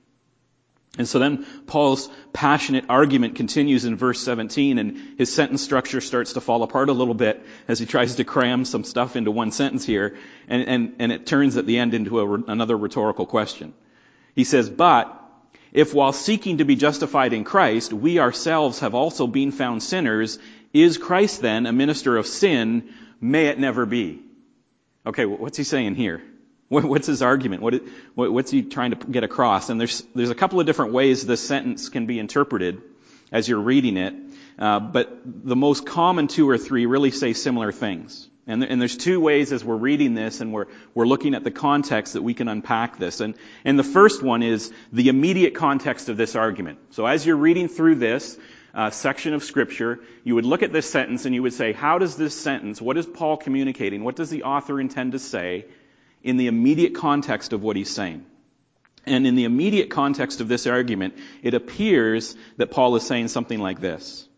And 0.98 1.08
so 1.08 1.20
then 1.20 1.46
Paul's 1.66 2.10
passionate 2.32 2.86
argument 2.88 3.36
continues 3.36 3.84
in 3.84 3.96
verse 3.96 4.20
17 4.22 4.78
and 4.78 5.18
his 5.18 5.32
sentence 5.32 5.62
structure 5.62 6.00
starts 6.00 6.32
to 6.32 6.40
fall 6.40 6.64
apart 6.64 6.88
a 6.88 6.92
little 6.92 7.14
bit 7.14 7.44
as 7.68 7.78
he 7.78 7.86
tries 7.86 8.16
to 8.16 8.24
cram 8.24 8.64
some 8.64 8.82
stuff 8.82 9.14
into 9.14 9.30
one 9.30 9.52
sentence 9.52 9.86
here 9.86 10.18
and, 10.48 10.66
and, 10.66 10.96
and 10.98 11.12
it 11.12 11.26
turns 11.26 11.56
at 11.56 11.66
the 11.66 11.78
end 11.78 11.94
into 11.94 12.18
a, 12.18 12.34
another 12.50 12.76
rhetorical 12.76 13.24
question. 13.24 13.72
He 14.34 14.42
says, 14.42 14.68
but 14.68 15.16
if 15.72 15.94
while 15.94 16.12
seeking 16.12 16.58
to 16.58 16.64
be 16.64 16.74
justified 16.74 17.32
in 17.32 17.44
Christ, 17.44 17.92
we 17.92 18.18
ourselves 18.18 18.80
have 18.80 18.94
also 18.94 19.28
been 19.28 19.52
found 19.52 19.84
sinners, 19.84 20.40
is 20.72 20.98
Christ 20.98 21.40
then 21.40 21.66
a 21.66 21.72
minister 21.72 22.16
of 22.16 22.26
sin? 22.26 22.92
May 23.20 23.46
it 23.46 23.60
never 23.60 23.86
be. 23.86 24.22
Okay, 25.06 25.24
what's 25.24 25.56
he 25.56 25.64
saying 25.64 25.94
here? 25.94 26.20
What's 26.70 27.08
his 27.08 27.20
argument? 27.20 27.62
What, 27.62 27.82
what's 28.14 28.52
he 28.52 28.62
trying 28.62 28.92
to 28.92 28.96
get 28.96 29.24
across? 29.24 29.70
And 29.70 29.80
there's, 29.80 30.04
there's 30.14 30.30
a 30.30 30.36
couple 30.36 30.60
of 30.60 30.66
different 30.66 30.92
ways 30.92 31.26
this 31.26 31.44
sentence 31.44 31.88
can 31.88 32.06
be 32.06 32.20
interpreted 32.20 32.80
as 33.32 33.48
you're 33.48 33.58
reading 33.58 33.96
it, 33.96 34.14
uh, 34.56 34.78
but 34.78 35.20
the 35.24 35.56
most 35.56 35.84
common 35.84 36.28
two 36.28 36.48
or 36.48 36.58
three 36.58 36.86
really 36.86 37.10
say 37.10 37.32
similar 37.32 37.72
things. 37.72 38.28
And, 38.46 38.62
and, 38.62 38.80
there's 38.80 38.96
two 38.96 39.20
ways 39.20 39.52
as 39.52 39.64
we're 39.64 39.76
reading 39.76 40.14
this 40.14 40.40
and 40.40 40.52
we're, 40.52 40.66
we're 40.94 41.06
looking 41.06 41.34
at 41.34 41.42
the 41.42 41.50
context 41.50 42.12
that 42.12 42.22
we 42.22 42.34
can 42.34 42.46
unpack 42.46 42.98
this. 42.98 43.20
And, 43.20 43.34
and 43.64 43.76
the 43.76 43.84
first 43.84 44.22
one 44.22 44.44
is 44.44 44.72
the 44.92 45.08
immediate 45.08 45.56
context 45.56 46.08
of 46.08 46.16
this 46.16 46.36
argument. 46.36 46.78
So 46.90 47.04
as 47.04 47.26
you're 47.26 47.36
reading 47.36 47.66
through 47.66 47.96
this 47.96 48.38
uh, 48.74 48.90
section 48.90 49.34
of 49.34 49.42
Scripture, 49.42 49.98
you 50.22 50.36
would 50.36 50.44
look 50.44 50.62
at 50.62 50.72
this 50.72 50.88
sentence 50.88 51.26
and 51.26 51.34
you 51.34 51.42
would 51.42 51.52
say, 51.52 51.72
how 51.72 51.98
does 51.98 52.16
this 52.16 52.40
sentence, 52.40 52.80
what 52.80 52.96
is 52.96 53.06
Paul 53.06 53.36
communicating? 53.36 54.04
What 54.04 54.14
does 54.14 54.30
the 54.30 54.44
author 54.44 54.80
intend 54.80 55.12
to 55.12 55.18
say? 55.18 55.66
In 56.22 56.36
the 56.36 56.46
immediate 56.46 56.94
context 56.94 57.52
of 57.52 57.62
what 57.62 57.76
he's 57.76 57.90
saying. 57.90 58.24
And 59.06 59.26
in 59.26 59.34
the 59.34 59.44
immediate 59.44 59.90
context 59.90 60.40
of 60.40 60.48
this 60.48 60.66
argument, 60.66 61.14
it 61.42 61.54
appears 61.54 62.36
that 62.58 62.70
Paul 62.70 62.96
is 62.96 63.06
saying 63.06 63.28
something 63.28 63.58
like 63.58 63.80
this. 63.80 64.28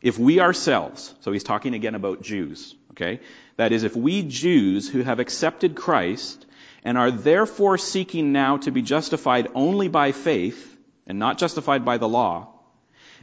If 0.00 0.18
we 0.18 0.40
ourselves, 0.40 1.14
so 1.20 1.32
he's 1.32 1.42
talking 1.42 1.74
again 1.74 1.94
about 1.94 2.22
Jews, 2.22 2.74
okay? 2.92 3.20
That 3.56 3.72
is, 3.72 3.82
if 3.82 3.96
we 3.96 4.22
Jews 4.22 4.88
who 4.88 5.02
have 5.02 5.18
accepted 5.18 5.74
Christ 5.74 6.46
and 6.84 6.96
are 6.96 7.10
therefore 7.10 7.78
seeking 7.78 8.32
now 8.32 8.58
to 8.58 8.70
be 8.70 8.82
justified 8.82 9.48
only 9.54 9.88
by 9.88 10.12
faith 10.12 10.76
and 11.06 11.18
not 11.18 11.38
justified 11.38 11.84
by 11.84 11.98
the 11.98 12.08
law, 12.08 12.52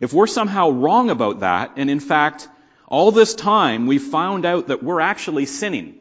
if 0.01 0.11
we're 0.11 0.27
somehow 0.27 0.71
wrong 0.71 1.09
about 1.09 1.41
that, 1.41 1.73
and 1.77 1.89
in 1.89 1.99
fact, 1.99 2.49
all 2.87 3.11
this 3.11 3.35
time 3.35 3.87
we 3.87 3.99
found 3.99 4.45
out 4.45 4.67
that 4.67 4.83
we're 4.83 4.99
actually 4.99 5.45
sinning, 5.45 5.95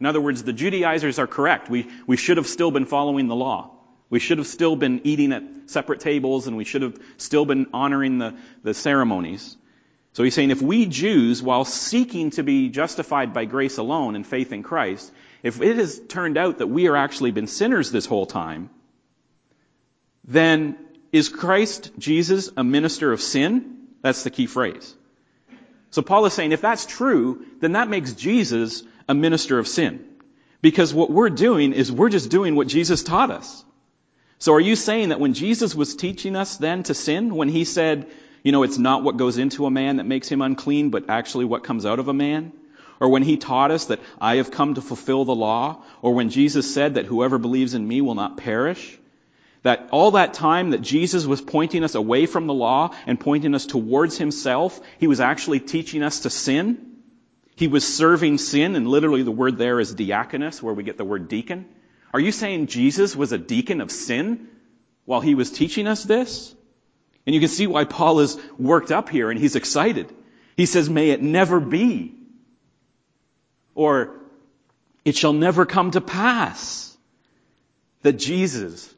in 0.00 0.06
other 0.06 0.20
words, 0.20 0.42
the 0.42 0.52
Judaizers 0.52 1.18
are 1.18 1.26
correct. 1.26 1.70
We, 1.70 1.88
we 2.06 2.16
should 2.16 2.36
have 2.36 2.46
still 2.46 2.70
been 2.70 2.86
following 2.86 3.28
the 3.28 3.36
law. 3.36 3.70
We 4.10 4.18
should 4.18 4.38
have 4.38 4.46
still 4.46 4.76
been 4.76 5.00
eating 5.04 5.32
at 5.32 5.42
separate 5.66 6.00
tables 6.00 6.46
and 6.46 6.56
we 6.56 6.64
should 6.64 6.82
have 6.82 6.98
still 7.16 7.44
been 7.44 7.66
honoring 7.72 8.18
the, 8.18 8.34
the 8.62 8.74
ceremonies. 8.74 9.56
So 10.12 10.22
he's 10.22 10.34
saying 10.34 10.50
if 10.50 10.62
we 10.62 10.86
Jews, 10.86 11.42
while 11.42 11.64
seeking 11.64 12.30
to 12.32 12.42
be 12.42 12.68
justified 12.68 13.34
by 13.34 13.46
grace 13.46 13.78
alone 13.78 14.14
and 14.14 14.26
faith 14.26 14.52
in 14.52 14.62
Christ, 14.62 15.10
if 15.42 15.60
it 15.60 15.76
has 15.76 16.00
turned 16.08 16.38
out 16.38 16.58
that 16.58 16.68
we 16.68 16.86
are 16.86 16.96
actually 16.96 17.32
been 17.32 17.48
sinners 17.48 17.90
this 17.90 18.06
whole 18.06 18.26
time, 18.26 18.70
then 20.24 20.76
is 21.12 21.28
Christ 21.28 21.90
Jesus 21.98 22.50
a 22.56 22.64
minister 22.64 23.12
of 23.12 23.20
sin? 23.20 23.88
That's 24.02 24.22
the 24.22 24.30
key 24.30 24.46
phrase. 24.46 24.94
So 25.94 26.02
Paul 26.02 26.26
is 26.26 26.32
saying 26.32 26.50
if 26.50 26.60
that's 26.60 26.86
true, 26.86 27.46
then 27.60 27.72
that 27.72 27.88
makes 27.88 28.14
Jesus 28.14 28.82
a 29.08 29.14
minister 29.14 29.60
of 29.60 29.68
sin. 29.68 30.04
Because 30.60 30.92
what 30.92 31.08
we're 31.08 31.30
doing 31.30 31.72
is 31.72 31.92
we're 31.92 32.08
just 32.08 32.32
doing 32.32 32.56
what 32.56 32.66
Jesus 32.66 33.04
taught 33.04 33.30
us. 33.30 33.64
So 34.40 34.54
are 34.54 34.60
you 34.60 34.74
saying 34.74 35.10
that 35.10 35.20
when 35.20 35.34
Jesus 35.34 35.72
was 35.72 35.94
teaching 35.94 36.34
us 36.34 36.56
then 36.56 36.82
to 36.82 36.94
sin, 36.94 37.36
when 37.36 37.48
he 37.48 37.62
said, 37.62 38.08
you 38.42 38.50
know, 38.50 38.64
it's 38.64 38.76
not 38.76 39.04
what 39.04 39.18
goes 39.18 39.38
into 39.38 39.66
a 39.66 39.70
man 39.70 39.98
that 39.98 40.04
makes 40.04 40.26
him 40.28 40.42
unclean, 40.42 40.90
but 40.90 41.08
actually 41.08 41.44
what 41.44 41.62
comes 41.62 41.86
out 41.86 42.00
of 42.00 42.08
a 42.08 42.12
man? 42.12 42.52
Or 42.98 43.08
when 43.08 43.22
he 43.22 43.36
taught 43.36 43.70
us 43.70 43.84
that 43.84 44.00
I 44.20 44.38
have 44.38 44.50
come 44.50 44.74
to 44.74 44.82
fulfill 44.82 45.24
the 45.24 45.32
law? 45.36 45.84
Or 46.02 46.12
when 46.12 46.28
Jesus 46.28 46.74
said 46.74 46.94
that 46.94 47.06
whoever 47.06 47.38
believes 47.38 47.74
in 47.74 47.86
me 47.86 48.00
will 48.00 48.16
not 48.16 48.36
perish? 48.36 48.98
That 49.64 49.88
all 49.90 50.12
that 50.12 50.34
time 50.34 50.70
that 50.70 50.82
Jesus 50.82 51.26
was 51.26 51.40
pointing 51.40 51.84
us 51.84 51.94
away 51.94 52.26
from 52.26 52.46
the 52.46 52.54
law 52.54 52.94
and 53.06 53.18
pointing 53.18 53.54
us 53.54 53.66
towards 53.66 54.16
himself, 54.16 54.80
he 54.98 55.06
was 55.06 55.20
actually 55.20 55.58
teaching 55.58 56.02
us 56.02 56.20
to 56.20 56.30
sin? 56.30 56.98
He 57.56 57.66
was 57.66 57.86
serving 57.86 58.38
sin, 58.38 58.76
and 58.76 58.86
literally 58.86 59.22
the 59.22 59.30
word 59.30 59.58
there 59.58 59.80
is 59.80 59.94
diakonos, 59.94 60.62
where 60.62 60.74
we 60.74 60.82
get 60.82 60.98
the 60.98 61.04
word 61.04 61.28
deacon. 61.28 61.66
Are 62.12 62.20
you 62.20 62.30
saying 62.30 62.68
Jesus 62.68 63.16
was 63.16 63.32
a 63.32 63.38
deacon 63.38 63.80
of 63.80 63.90
sin 63.90 64.48
while 65.04 65.20
he 65.20 65.34
was 65.34 65.50
teaching 65.50 65.88
us 65.88 66.04
this? 66.04 66.54
And 67.26 67.34
you 67.34 67.40
can 67.40 67.48
see 67.48 67.66
why 67.66 67.84
Paul 67.84 68.20
is 68.20 68.38
worked 68.58 68.92
up 68.92 69.08
here 69.08 69.30
and 69.30 69.40
he's 69.40 69.56
excited. 69.56 70.14
He 70.56 70.66
says, 70.66 70.90
may 70.90 71.10
it 71.10 71.22
never 71.22 71.58
be. 71.58 72.14
Or, 73.74 74.20
it 75.04 75.16
shall 75.16 75.32
never 75.32 75.66
come 75.66 75.90
to 75.92 76.00
pass 76.00 76.96
that 78.02 78.14
Jesus 78.14 78.93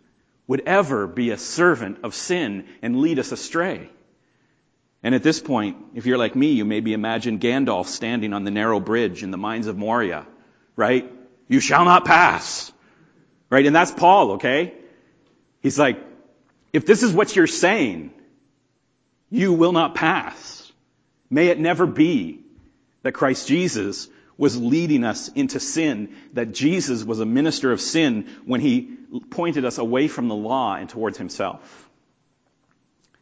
would 0.46 0.62
ever 0.66 1.06
be 1.06 1.30
a 1.30 1.38
servant 1.38 1.98
of 2.04 2.14
sin 2.14 2.66
and 2.82 3.00
lead 3.00 3.18
us 3.18 3.32
astray. 3.32 3.90
And 5.02 5.14
at 5.14 5.22
this 5.22 5.40
point, 5.40 5.76
if 5.94 6.06
you're 6.06 6.18
like 6.18 6.34
me, 6.34 6.52
you 6.52 6.64
maybe 6.64 6.92
imagine 6.92 7.38
Gandalf 7.38 7.86
standing 7.86 8.32
on 8.32 8.44
the 8.44 8.50
narrow 8.50 8.80
bridge 8.80 9.22
in 9.22 9.30
the 9.30 9.38
mines 9.38 9.66
of 9.66 9.76
Moria, 9.76 10.26
right? 10.74 11.12
You 11.48 11.60
shall 11.60 11.84
not 11.84 12.04
pass. 12.04 12.72
Right? 13.48 13.66
And 13.66 13.74
that's 13.74 13.92
Paul, 13.92 14.32
okay? 14.32 14.74
He's 15.60 15.78
like, 15.78 16.00
if 16.72 16.84
this 16.84 17.02
is 17.02 17.12
what 17.12 17.34
you're 17.34 17.46
saying, 17.46 18.12
you 19.30 19.52
will 19.52 19.72
not 19.72 19.94
pass. 19.94 20.72
May 21.30 21.48
it 21.48 21.58
never 21.58 21.86
be 21.86 22.40
that 23.02 23.12
Christ 23.12 23.46
Jesus 23.46 24.08
was 24.38 24.60
leading 24.60 25.04
us 25.04 25.28
into 25.28 25.60
sin, 25.60 26.14
that 26.34 26.52
Jesus 26.52 27.04
was 27.04 27.20
a 27.20 27.26
minister 27.26 27.72
of 27.72 27.80
sin 27.80 28.28
when 28.44 28.60
he 28.60 28.96
pointed 29.30 29.64
us 29.64 29.78
away 29.78 30.08
from 30.08 30.28
the 30.28 30.34
law 30.34 30.74
and 30.74 30.88
towards 30.88 31.16
himself. 31.16 31.88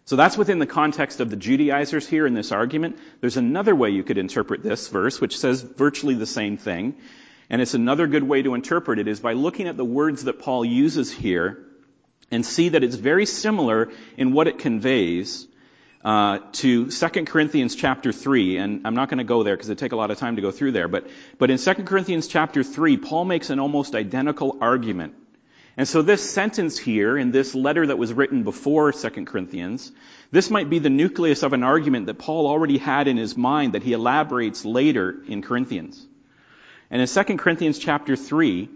So 0.07 0.17
that's 0.17 0.37
within 0.37 0.59
the 0.59 0.67
context 0.67 1.21
of 1.21 1.31
the 1.31 1.37
Judaizers 1.37 2.07
here 2.07 2.27
in 2.27 2.35
this 2.35 2.53
argument. 2.53 2.99
There's 3.21 3.39
another 3.39 3.75
way 3.75 3.91
you 3.91 4.03
could 4.03 4.19
interpret 4.19 4.63
this 4.63 4.89
verse, 4.89 5.21
which 5.21 5.39
says 5.39 5.63
virtually 5.63 6.15
the 6.15 6.27
same 6.27 6.59
thing. 6.59 6.97
And 7.49 7.63
it's 7.63 7.75
another 7.75 8.07
good 8.07 8.23
way 8.23 8.43
to 8.43 8.55
interpret 8.55 8.99
it 8.99 9.09
is 9.09 9.21
by 9.21 9.33
looking 9.33 9.67
at 9.69 9.77
the 9.77 9.85
words 9.85 10.25
that 10.25 10.41
Paul 10.41 10.65
uses 10.65 11.11
here 11.11 11.65
and 12.31 12.45
see 12.45 12.71
that 12.71 12.85
it's 12.85 12.97
very 12.97 13.27
similar 13.27 13.93
in 14.17 14.33
what 14.33 14.49
it 14.49 14.59
conveys 14.59 15.47
uh, 16.05 16.39
to 16.53 16.91
2 16.91 17.09
Corinthians 17.25 17.75
chapter 17.75 18.13
3. 18.13 18.59
And 18.59 18.87
I'm 18.87 18.95
not 18.95 19.09
going 19.09 19.19
to 19.19 19.25
go 19.25 19.43
there 19.43 19.57
because 19.57 19.71
it 19.71 19.79
take 19.79 19.93
a 19.93 19.97
lot 19.97 20.11
of 20.11 20.19
time 20.19 20.37
to 20.37 20.43
go 20.43 20.51
through 20.51 20.73
there. 20.73 20.89
But, 20.89 21.09
but 21.39 21.51
in 21.51 21.59
2 21.59 21.75
Corinthians 21.85 22.27
chapter 22.27 22.63
3, 22.63 22.99
Paul 22.99 23.25
makes 23.25 23.51
an 23.51 23.59
almost 23.59 23.95
identical 23.95 24.59
argument 24.61 25.15
and 25.77 25.89
so 25.89 26.03
this 26.03 26.29
sentence 26.29 26.79
here 26.79 27.19
in 27.19 27.33
this 27.33 27.55
letter 27.55 27.87
that 27.87 27.99
was 27.99 28.13
written 28.13 28.45
before 28.45 28.93
2 28.93 29.25
Corinthians, 29.25 29.91
this 30.31 30.49
might 30.49 30.71
be 30.71 30.79
the 30.79 30.91
nucleus 30.91 31.43
of 31.43 31.53
an 31.53 31.65
argument 31.65 32.07
that 32.07 32.19
Paul 32.19 32.47
already 32.47 32.79
had 32.79 33.09
in 33.09 33.17
his 33.17 33.37
mind 33.37 33.73
that 33.73 33.83
he 33.83 33.93
elaborates 33.93 34.65
later 34.65 35.17
in 35.27 35.43
Corinthians. 35.43 36.07
And 36.91 37.03
in 37.03 37.09
2 37.09 37.39
Corinthians 37.39 37.79
chapter 37.79 38.15
3, 38.15 38.69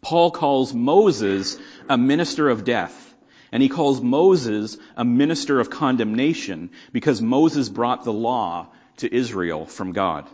Paul 0.00 0.30
calls 0.30 0.72
Moses 0.72 1.58
a 1.88 1.98
minister 1.98 2.48
of 2.48 2.64
death. 2.64 3.09
And 3.52 3.62
he 3.62 3.68
calls 3.68 4.00
Moses 4.00 4.76
a 4.96 5.04
minister 5.04 5.58
of 5.60 5.70
condemnation 5.70 6.70
because 6.92 7.20
Moses 7.20 7.68
brought 7.68 8.04
the 8.04 8.12
law 8.12 8.68
to 8.98 9.12
Israel 9.12 9.66
from 9.66 9.92
God. 9.92 10.28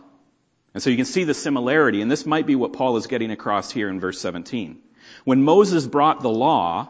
And 0.73 0.83
so 0.83 0.89
you 0.89 0.95
can 0.95 1.05
see 1.05 1.23
the 1.23 1.33
similarity, 1.33 2.01
and 2.01 2.11
this 2.11 2.25
might 2.25 2.45
be 2.45 2.55
what 2.55 2.73
Paul 2.73 2.97
is 2.97 3.07
getting 3.07 3.31
across 3.31 3.71
here 3.71 3.89
in 3.89 3.99
verse 3.99 4.19
17. 4.19 4.79
When 5.23 5.41
Moses 5.43 5.87
brought 5.87 6.21
the 6.21 6.29
law, 6.29 6.89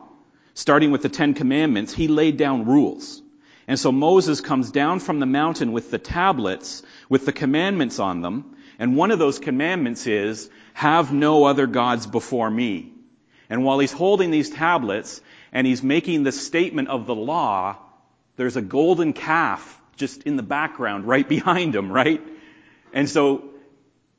starting 0.54 0.92
with 0.92 1.04
the 1.04 1.10
Ten 1.10 1.34
Commandments, 1.34 1.94
he 1.94 2.08
laid 2.08 2.36
down 2.36 2.66
rules. 2.66 3.22
And 3.68 3.80
so 3.80 3.92
Moses 3.92 4.42
comes 4.42 4.72
down 4.72 5.00
from 5.00 5.20
the 5.20 5.26
mountain 5.26 5.72
with 5.72 5.92
the 5.92 5.98
tablets, 5.98 6.84
with 7.10 7.26
the 7.26 7.32
commandments 7.32 8.00
on 8.00 8.22
them, 8.22 8.56
and 8.80 8.96
one 8.96 9.12
of 9.12 9.20
those 9.20 9.40
commandments 9.40 10.08
is, 10.08 10.50
have 10.74 11.12
no 11.12 11.46
other 11.46 11.68
gods 11.68 12.06
before 12.06 12.50
me. 12.50 12.92
And 13.50 13.64
while 13.64 13.80
he's 13.80 13.92
holding 13.92 14.32
these 14.32 14.50
tablets, 14.50 15.22
and 15.52 15.66
he's 15.66 15.84
making 15.84 16.24
the 16.24 16.32
statement 16.32 16.90
of 16.90 17.06
the 17.06 17.16
law, 17.16 17.78
there's 18.36 18.58
a 18.58 18.62
golden 18.62 19.14
calf 19.14 19.82
just 19.96 20.24
in 20.24 20.38
the 20.38 20.44
background 20.44 21.06
right 21.06 21.28
behind 21.38 21.76
him, 21.76 21.92
right? 21.92 22.22
And 22.94 23.10
so 23.10 23.50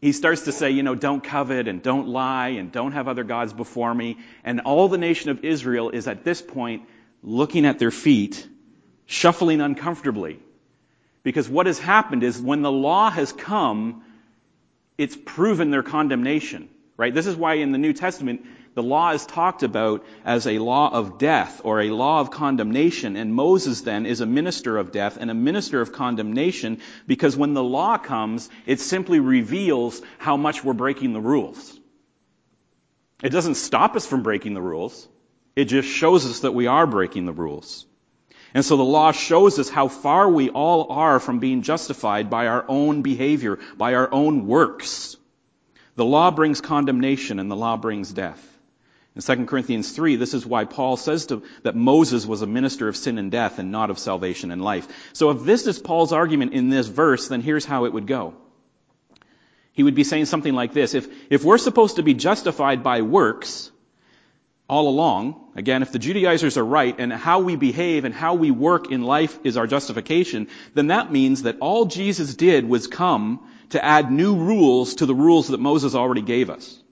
he 0.01 0.13
starts 0.13 0.43
to 0.43 0.53
say, 0.53 0.71
you 0.71 0.83
know, 0.83 0.95
don't 0.95 1.23
covet 1.23 1.67
and 1.67 1.83
don't 1.83 2.09
lie 2.09 2.49
and 2.49 2.71
don't 2.71 2.93
have 2.93 3.09
other 3.09 3.25
gods 3.25 3.53
before 3.53 3.93
me. 3.93 4.19
And 4.45 4.61
all 4.61 4.89
the 4.89 4.99
nation 4.99 5.31
of 5.31 5.45
Israel 5.45 5.91
is 5.91 6.07
at 6.07 6.25
this 6.25 6.41
point 6.41 6.83
looking 7.23 7.67
at 7.67 7.79
their 7.79 7.91
feet, 7.91 8.47
shuffling 9.07 9.61
uncomfortably. 9.61 10.39
Because 11.25 11.49
what 11.49 11.67
has 11.67 11.79
happened 11.79 12.23
is 12.23 12.41
when 12.41 12.63
the 12.63 12.71
law 12.71 13.11
has 13.11 13.33
come, 13.33 14.05
it's 14.97 15.17
proven 15.17 15.71
their 15.71 15.83
condemnation, 15.83 16.69
right? 16.99 17.15
This 17.15 17.27
is 17.27 17.37
why 17.37 17.55
in 17.55 17.73
the 17.73 17.79
New 17.79 17.95
Testament, 17.95 18.45
the 18.75 18.83
law 18.83 19.13
is 19.13 19.25
talked 19.25 19.63
about 19.63 20.05
as 20.25 20.47
a 20.47 20.59
law 20.59 20.93
of 20.93 21.17
death 21.19 21.63
or 21.65 21.81
a 21.81 21.91
law 21.91 22.21
of 22.21 22.31
condemnation, 22.31 23.17
and 23.17 23.33
Moses 23.35 23.81
then 23.81 24.05
is 24.05 24.21
a 24.21 24.27
minister 24.27 24.77
of 24.77 24.93
death 24.93 25.17
and 25.19 25.31
a 25.31 25.35
minister 25.35 25.81
of 25.81 25.93
condemnation 25.93 26.81
because 27.07 27.37
when 27.37 27.55
the 27.55 27.63
law 27.63 27.97
comes, 27.97 28.51
it 28.67 28.81
simply 28.81 29.21
reveals 29.21 30.03
how 30.19 30.37
much 30.37 30.63
we're 30.63 30.75
breaking 30.75 31.13
the 31.13 31.21
rules. 31.21 31.79
It 33.23 33.31
doesn't 33.31 33.55
stop 33.55 33.97
us 33.97 34.07
from 34.07 34.23
breaking 34.23 34.55
the 34.55 34.63
rules. 34.63 35.09
It 35.57 35.65
just 35.65 35.89
shows 35.89 36.27
us 36.27 36.41
that 36.41 36.55
we 36.55 36.67
are 36.67 36.87
breaking 36.87 37.27
the 37.27 37.33
rules. 37.33 37.87
And 38.55 38.65
so 38.65 38.77
the 38.77 38.85
law 38.85 39.13
shows 39.13 39.59
us 39.59 39.69
how 39.69 39.89
far 39.89 40.29
we 40.29 40.51
all 40.51 40.91
are 40.91 41.21
from 41.21 41.39
being 41.39 41.63
justified 41.63 42.31
by 42.31 42.47
our 42.47 42.65
own 42.69 43.03
behavior, 43.03 43.59
by 43.77 43.95
our 43.95 44.13
own 44.13 44.47
works. 44.47 45.17
The 45.99 46.05
law 46.05 46.31
brings 46.31 46.61
condemnation 46.61 47.41
and 47.41 47.51
the 47.51 47.57
law 47.57 47.77
brings 47.77 48.13
death. 48.13 48.41
In 49.17 49.21
2 49.21 49.47
Corinthians 49.47 49.91
3, 49.91 50.15
this 50.15 50.33
is 50.33 50.47
why 50.47 50.65
Paul 50.65 50.97
says 50.97 51.27
to, 51.27 51.43
that 51.65 51.75
Moses 51.75 52.25
was 52.25 52.41
a 52.41 52.47
minister 52.47 52.87
of 52.87 52.97
sin 52.97 53.19
and 53.19 53.33
death 53.33 53.59
and 53.59 53.73
not 53.73 53.91
of 53.91 53.99
salvation 53.99 54.53
and 54.53 54.63
life. 54.63 54.87
So 55.13 55.31
if 55.31 55.43
this 55.43 55.67
is 55.67 55.81
Paul's 55.81 56.13
argument 56.13 56.53
in 56.53 56.71
this 56.71 56.87
verse, 56.87 57.27
then 57.27 57.41
here's 57.41 57.65
how 57.65 57.87
it 57.87 57.93
would 57.93 58.07
go. 58.07 58.35
He 59.73 59.83
would 59.83 59.97
be 59.97 60.05
saying 60.05 60.27
something 60.27 60.55
like 60.55 60.73
this. 60.73 60.95
If, 60.95 61.09
if 61.33 61.43
we're 61.43 61.59
supposed 61.59 61.97
to 61.97 62.05
be 62.05 62.15
justified 62.15 62.85
by 62.85 63.03
works 63.03 63.73
all 64.69 64.89
along, 64.89 65.51
again, 65.57 65.83
if 65.83 65.91
the 65.91 65.99
Judaizers 65.99 66.57
are 66.57 66.65
right 66.65 66.95
and 66.97 67.13
how 67.13 67.41
we 67.41 67.57
behave 67.57 68.05
and 68.05 68.15
how 68.15 68.35
we 68.35 68.53
work 68.53 68.93
in 68.93 69.03
life 69.03 69.37
is 69.43 69.57
our 69.57 69.67
justification, 69.67 70.47
then 70.75 70.87
that 70.89 71.11
means 71.11 71.43
that 71.43 71.59
all 71.59 71.87
Jesus 71.87 72.37
did 72.37 72.69
was 72.69 72.87
come 72.87 73.41
to 73.71 73.85
add 73.85 74.11
new 74.11 74.37
rules 74.37 74.97
to 74.97 75.07
the 75.07 75.15
rules 75.15 75.49
that 75.49 75.61
Moses 75.61 75.95
already 75.95 76.23
gave 76.23 76.51
us. 76.51 76.83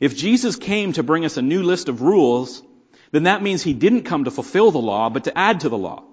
If 0.00 0.16
Jesus 0.16 0.56
came 0.56 0.92
to 0.92 1.02
bring 1.02 1.24
us 1.24 1.36
a 1.36 1.42
new 1.42 1.62
list 1.62 1.88
of 1.88 2.02
rules, 2.02 2.62
then 3.10 3.24
that 3.24 3.42
means 3.42 3.62
he 3.62 3.74
didn't 3.74 4.02
come 4.02 4.24
to 4.24 4.30
fulfill 4.30 4.70
the 4.70 4.78
law, 4.78 5.08
but 5.10 5.24
to 5.24 5.38
add 5.38 5.60
to 5.60 5.68
the 5.68 5.78
law. 5.78 6.04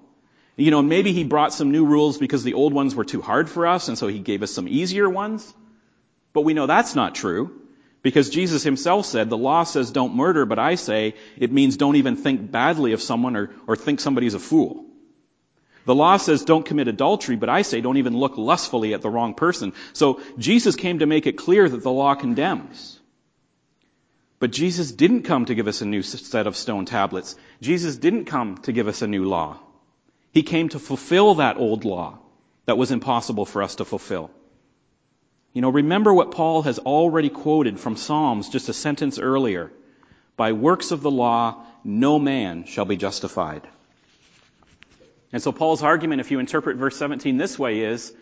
You 0.56 0.70
know, 0.70 0.82
maybe 0.82 1.14
he 1.14 1.24
brought 1.24 1.54
some 1.54 1.72
new 1.72 1.86
rules 1.86 2.18
because 2.18 2.44
the 2.44 2.54
old 2.54 2.74
ones 2.74 2.94
were 2.94 3.06
too 3.06 3.22
hard 3.22 3.50
for 3.50 3.66
us, 3.66 3.88
and 3.88 3.98
so 3.98 4.08
he 4.08 4.20
gave 4.20 4.44
us 4.44 4.52
some 4.52 4.68
easier 4.68 5.10
ones. 5.10 5.54
But 6.34 6.42
we 6.42 6.54
know 6.54 6.68
that's 6.68 6.96
not 6.96 7.16
true. 7.16 7.60
Because 8.04 8.30
Jesus 8.30 8.64
himself 8.64 9.06
said, 9.06 9.30
the 9.30 9.38
law 9.38 9.64
says 9.64 9.92
don't 9.92 10.16
murder, 10.16 10.46
but 10.46 10.60
I 10.60 10.76
say 10.76 11.16
it 11.38 11.52
means 11.52 11.78
don't 11.78 11.98
even 11.98 12.16
think 12.16 12.52
badly 12.52 12.94
of 12.94 13.02
someone 13.02 13.36
or, 13.36 13.52
or 13.68 13.76
think 13.76 14.00
somebody's 14.00 14.34
a 14.34 14.40
fool. 14.40 14.86
The 15.86 15.96
law 15.96 16.18
says 16.18 16.46
don't 16.46 16.66
commit 16.66 16.88
adultery, 16.88 17.36
but 17.36 17.50
I 17.50 17.64
say 17.64 17.82
don't 17.82 17.98
even 17.98 18.18
look 18.18 18.38
lustfully 18.38 18.94
at 18.94 19.02
the 19.02 19.10
wrong 19.10 19.34
person. 19.34 19.74
So 19.94 20.22
Jesus 20.38 20.76
came 20.76 21.00
to 21.00 21.06
make 21.06 21.28
it 21.28 21.38
clear 21.38 21.68
that 21.68 21.84
the 21.84 21.92
law 21.92 22.16
condemns. 22.16 23.00
But 24.40 24.52
Jesus 24.52 24.92
didn't 24.92 25.24
come 25.24 25.46
to 25.46 25.56
give 25.56 25.68
us 25.68 25.82
a 25.82 25.86
new 25.86 26.02
set 26.02 26.48
of 26.48 26.56
stone 26.58 26.86
tablets. 26.86 27.36
Jesus 27.62 27.96
didn't 27.98 28.26
come 28.26 28.58
to 28.60 28.72
give 28.72 28.88
us 28.88 29.02
a 29.02 29.08
new 29.08 29.26
law. 29.26 29.60
He 30.32 30.44
came 30.44 30.70
to 30.70 30.80
fulfill 30.80 31.36
that 31.36 31.58
old 31.58 31.86
law 31.86 32.20
that 32.66 32.78
was 32.78 32.92
impossible 32.92 33.46
for 33.46 33.62
us 33.62 33.76
to 33.76 33.86
fulfill. 33.86 34.32
You 35.54 35.62
know, 35.62 35.70
remember 35.70 36.14
what 36.14 36.32
Paul 36.32 36.62
has 36.62 36.80
already 36.80 37.30
quoted 37.30 37.80
from 37.80 37.98
Psalms 37.98 38.50
just 38.50 38.70
a 38.70 38.74
sentence 38.74 39.20
earlier. 39.20 39.72
By 40.38 40.54
works 40.54 40.92
of 40.92 41.02
the 41.02 41.12
law, 41.12 41.66
no 41.84 42.18
man 42.18 42.64
shall 42.66 42.86
be 42.86 42.96
justified. 42.96 43.68
And 45.34 45.42
so 45.42 45.52
Paul's 45.52 45.84
argument, 45.84 46.22
if 46.22 46.32
you 46.32 46.40
interpret 46.40 46.78
verse 46.78 46.98
17 46.98 47.38
this 47.38 47.58
way, 47.58 47.82
is 47.82 48.14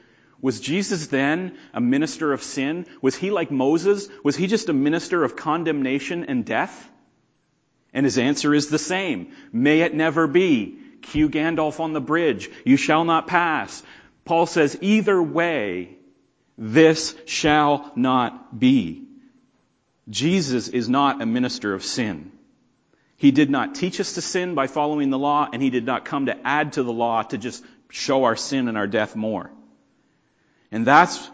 was 0.42 0.60
Jesus 0.60 1.08
then 1.08 1.58
a 1.74 1.82
minister 1.82 2.32
of 2.32 2.44
sin? 2.44 2.86
Was 3.02 3.16
he 3.16 3.30
like 3.30 3.52
Moses? 3.52 4.08
Was 4.24 4.38
he 4.38 4.48
just 4.48 4.70
a 4.70 4.74
minister 4.74 5.24
of 5.24 5.36
condemnation 5.36 6.26
and 6.26 6.46
death? 6.46 6.90
And 7.94 8.06
his 8.06 8.18
answer 8.18 8.54
is 8.54 8.70
the 8.70 8.80
same. 8.80 9.34
May 9.52 9.82
it 9.82 9.94
never 9.94 10.28
be. 10.28 10.78
Cue 11.02 11.30
Gandalf 11.30 11.80
on 11.80 11.94
the 11.94 12.02
bridge. 12.02 12.50
You 12.64 12.78
shall 12.78 13.04
not 13.04 13.28
pass. 13.28 13.84
Paul 14.24 14.46
says, 14.46 14.78
either 14.82 15.22
way, 15.22 15.98
this 16.58 17.16
shall 17.26 17.92
not 17.96 18.58
be. 18.58 19.08
Jesus 20.10 20.68
is 20.68 20.88
not 20.88 21.22
a 21.22 21.26
minister 21.26 21.74
of 21.74 21.84
sin. 21.84 22.32
He 23.20 23.32
did 23.32 23.50
not 23.50 23.76
teach 23.76 24.00
us 24.00 24.14
to 24.14 24.22
sin 24.22 24.56
by 24.56 24.68
following 24.68 25.10
the 25.10 25.20
law, 25.20 25.50
and 25.52 25.62
he 25.62 25.70
did 25.70 25.86
not 25.86 26.06
come 26.06 26.28
to 26.28 26.48
add 26.48 26.74
to 26.74 26.84
the 26.84 26.94
law 26.94 27.22
to 27.22 27.38
just 27.38 27.62
show 27.90 28.24
our 28.24 28.38
sin 28.38 28.70
and 28.70 28.78
our 28.78 28.88
death 28.88 29.14
more. 29.14 29.52
And 30.72 30.86
that's 30.86 31.30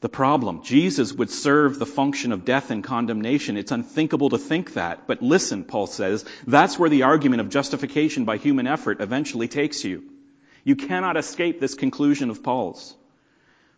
the 0.00 0.08
problem. 0.08 0.62
Jesus 0.62 1.12
would 1.12 1.30
serve 1.30 1.80
the 1.80 1.86
function 1.86 2.30
of 2.30 2.44
death 2.44 2.70
and 2.70 2.84
condemnation. 2.84 3.56
It's 3.56 3.72
unthinkable 3.72 4.30
to 4.30 4.38
think 4.38 4.74
that. 4.74 5.08
But 5.08 5.22
listen, 5.22 5.64
Paul 5.64 5.88
says, 5.88 6.24
that's 6.46 6.78
where 6.78 6.90
the 6.90 7.02
argument 7.02 7.40
of 7.40 7.48
justification 7.48 8.24
by 8.24 8.36
human 8.36 8.68
effort 8.68 9.00
eventually 9.00 9.48
takes 9.48 9.84
you. 9.84 10.04
You 10.62 10.76
cannot 10.76 11.16
escape 11.16 11.58
this 11.58 11.74
conclusion 11.74 12.30
of 12.30 12.44
Paul's. 12.44 12.94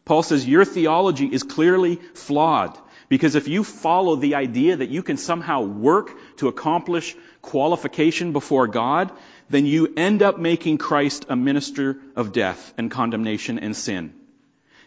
Paul 0.04 0.22
says 0.22 0.46
your 0.46 0.66
theology 0.66 1.26
is 1.26 1.42
clearly 1.42 1.96
flawed 1.96 2.78
because 3.09 3.35
if 3.35 3.49
you 3.49 3.64
follow 3.64 4.17
the 4.17 4.35
idea 4.35 4.77
that 4.77 4.88
you 4.88 5.03
can 5.03 5.17
somehow 5.17 5.62
work 5.62 6.11
to 6.38 6.49
accomplish 6.49 7.14
qualification 7.43 8.33
before 8.33 8.67
God, 8.67 9.12
then 9.51 9.67
you 9.67 9.93
end 9.97 10.23
up 10.23 10.38
making 10.38 10.79
Christ 10.79 11.27
a 11.29 11.37
minister 11.37 11.99
of 12.17 12.33
death 12.33 12.73
and 12.79 12.90
condemnation 12.90 13.59
and 13.59 13.77
sin. 13.77 14.14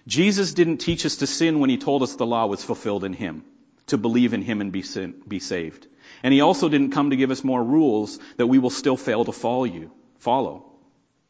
Jesus 0.08 0.54
didn't 0.54 0.78
teach 0.78 1.06
us 1.06 1.18
to 1.18 1.28
sin 1.28 1.60
when 1.60 1.70
he 1.70 1.78
told 1.78 2.02
us 2.02 2.16
the 2.16 2.26
law 2.26 2.46
was 2.46 2.64
fulfilled 2.64 3.04
in 3.04 3.14
him, 3.14 3.44
to 3.88 3.98
believe 3.98 4.34
in 4.34 4.42
him 4.42 4.62
and 4.62 4.72
be, 4.72 4.82
sin, 4.82 5.22
be 5.28 5.40
saved. 5.40 5.86
And 6.24 6.34
he 6.34 6.42
also 6.42 6.70
didn't 6.70 6.92
come 6.92 7.10
to 7.10 7.18
give 7.18 7.32
us 7.32 7.44
more 7.44 7.64
rules 7.64 8.20
that 8.38 8.48
we 8.48 8.58
will 8.58 8.70
still 8.70 8.98
fail 8.98 9.26
to 9.26 9.32
follow 9.32 9.66
you, 9.66 9.92
follow. 10.20 10.67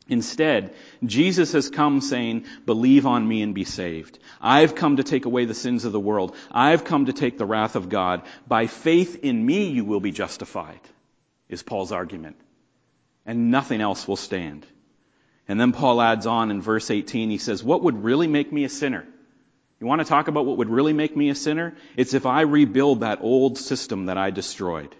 Instead, 0.09 0.73
Jesus 1.03 1.51
has 1.51 1.69
come 1.69 1.99
saying, 2.01 2.45
believe 2.65 3.05
on 3.05 3.27
me 3.27 3.41
and 3.41 3.53
be 3.53 3.65
saved. 3.65 4.19
I've 4.39 4.75
come 4.75 4.97
to 4.97 5.03
take 5.03 5.25
away 5.25 5.45
the 5.45 5.53
sins 5.53 5.83
of 5.85 5.91
the 5.91 5.99
world. 5.99 6.35
I've 6.49 6.85
come 6.85 7.07
to 7.07 7.13
take 7.13 7.37
the 7.37 7.45
wrath 7.45 7.75
of 7.75 7.89
God. 7.89 8.23
By 8.47 8.67
faith 8.67 9.23
in 9.23 9.45
me 9.45 9.67
you 9.67 9.83
will 9.83 9.99
be 9.99 10.11
justified, 10.11 10.79
is 11.49 11.63
Paul's 11.63 11.91
argument. 11.91 12.37
And 13.25 13.51
nothing 13.51 13.81
else 13.81 14.07
will 14.07 14.15
stand. 14.15 14.65
And 15.49 15.59
then 15.59 15.73
Paul 15.73 16.01
adds 16.01 16.25
on 16.25 16.51
in 16.51 16.61
verse 16.61 16.89
18, 16.89 17.29
he 17.29 17.37
says, 17.37 17.63
what 17.63 17.83
would 17.83 18.03
really 18.03 18.27
make 18.27 18.51
me 18.51 18.63
a 18.63 18.69
sinner? 18.69 19.05
You 19.79 19.87
want 19.87 19.99
to 19.99 20.07
talk 20.07 20.27
about 20.27 20.45
what 20.45 20.57
would 20.57 20.69
really 20.69 20.93
make 20.93 21.15
me 21.15 21.29
a 21.29 21.35
sinner? 21.35 21.75
It's 21.95 22.13
if 22.13 22.25
I 22.25 22.41
rebuild 22.41 23.01
that 23.01 23.19
old 23.21 23.57
system 23.57 24.07
that 24.07 24.17
I 24.17 24.31
destroyed. 24.31 24.95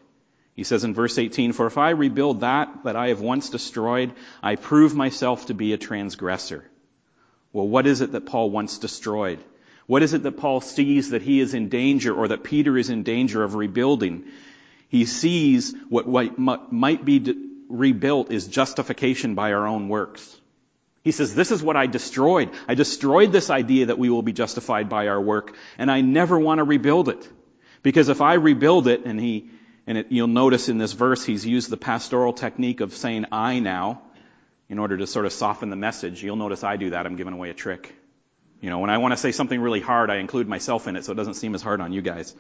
He 0.58 0.64
says 0.64 0.84
in 0.84 0.96
verse 0.96 1.20
18, 1.20 1.54
for 1.54 1.68
if 1.68 1.78
I 1.78 1.92
rebuild 1.92 2.42
that 2.42 2.84
that 2.84 2.96
I 2.96 3.10
have 3.10 3.22
once 3.22 3.52
destroyed, 3.52 4.12
I 4.42 4.56
prove 4.56 4.96
myself 4.96 5.46
to 5.46 5.54
be 5.54 5.72
a 5.72 5.78
transgressor. 5.78 6.66
Well, 7.54 7.68
what 7.68 7.86
is 7.86 8.02
it 8.02 8.12
that 8.14 8.26
Paul 8.26 8.50
once 8.50 8.80
destroyed? 8.80 9.40
What 9.86 10.02
is 10.02 10.16
it 10.16 10.24
that 10.24 10.38
Paul 10.38 10.60
sees 10.62 11.12
that 11.12 11.22
he 11.22 11.40
is 11.40 11.54
in 11.54 11.70
danger 11.70 12.14
or 12.14 12.30
that 12.30 12.44
Peter 12.44 12.76
is 12.76 12.90
in 12.90 13.04
danger 13.04 13.44
of 13.44 13.54
rebuilding? 13.54 14.26
He 14.90 15.06
sees 15.06 15.76
what 15.90 16.40
might 16.40 17.06
be 17.06 17.36
rebuilt 17.70 18.32
is 18.32 18.48
justification 18.48 19.36
by 19.36 19.54
our 19.54 19.68
own 19.68 19.90
works. 19.90 20.36
He 21.04 21.12
says, 21.12 21.36
this 21.36 21.52
is 21.52 21.62
what 21.62 21.78
I 21.78 21.86
destroyed. 21.86 22.50
I 22.68 22.74
destroyed 22.74 23.32
this 23.32 23.52
idea 23.52 23.86
that 23.86 24.00
we 24.00 24.10
will 24.10 24.24
be 24.24 24.34
justified 24.34 24.90
by 24.90 25.08
our 25.08 25.22
work, 25.22 25.56
and 25.78 25.92
I 25.92 26.02
never 26.02 26.40
want 26.40 26.58
to 26.58 26.64
rebuild 26.64 27.10
it. 27.10 27.30
Because 27.84 28.10
if 28.10 28.22
I 28.22 28.34
rebuild 28.34 28.88
it, 28.88 29.06
and 29.06 29.20
he, 29.20 29.52
and 29.88 29.98
it, 29.98 30.08
you'll 30.10 30.28
notice 30.28 30.70
in 30.70 30.78
this 30.78 30.94
verse, 30.94 31.26
he's 31.26 31.46
used 31.46 31.70
the 31.70 31.78
pastoral 31.78 32.34
technique 32.34 32.82
of 32.82 32.94
saying 32.94 33.26
I 33.32 33.60
now, 33.60 34.02
in 34.70 34.80
order 34.80 34.98
to 34.98 35.08
sort 35.08 35.26
of 35.26 35.32
soften 35.32 35.70
the 35.70 35.76
message. 35.76 36.22
You'll 36.22 36.36
notice 36.36 36.64
I 36.64 36.76
do 36.76 36.90
that. 36.90 37.06
I'm 37.06 37.16
giving 37.16 37.34
away 37.34 37.50
a 37.50 37.54
trick. 37.54 37.96
You 38.60 38.70
know, 38.70 38.80
when 38.80 38.90
I 38.90 38.98
want 38.98 39.14
to 39.14 39.18
say 39.18 39.32
something 39.32 39.60
really 39.60 39.80
hard, 39.80 40.10
I 40.10 40.18
include 40.18 40.48
myself 40.48 40.88
in 40.88 40.96
it 40.96 41.06
so 41.06 41.12
it 41.14 41.16
doesn't 41.16 41.36
seem 41.36 41.56
as 41.56 41.62
hard 41.62 41.80
on 41.80 41.94
you 41.94 42.02
guys. 42.02 42.36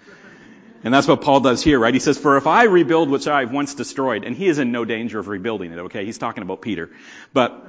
And 0.83 0.93
that's 0.93 1.07
what 1.07 1.21
Paul 1.21 1.39
does 1.39 1.63
here, 1.63 1.79
right? 1.79 1.93
He 1.93 1.99
says, 1.99 2.17
for 2.17 2.37
if 2.37 2.45
I 2.45 2.63
rebuild 2.63 3.09
which 3.09 3.27
I've 3.27 3.51
once 3.51 3.75
destroyed, 3.75 4.25
and 4.25 4.35
he 4.35 4.47
is 4.47 4.59
in 4.59 4.71
no 4.71 4.85
danger 4.85 5.19
of 5.19 5.27
rebuilding 5.27 5.71
it, 5.71 5.79
okay? 5.79 6.05
He's 6.05 6.17
talking 6.17 6.43
about 6.43 6.61
Peter. 6.61 6.91
But 7.33 7.65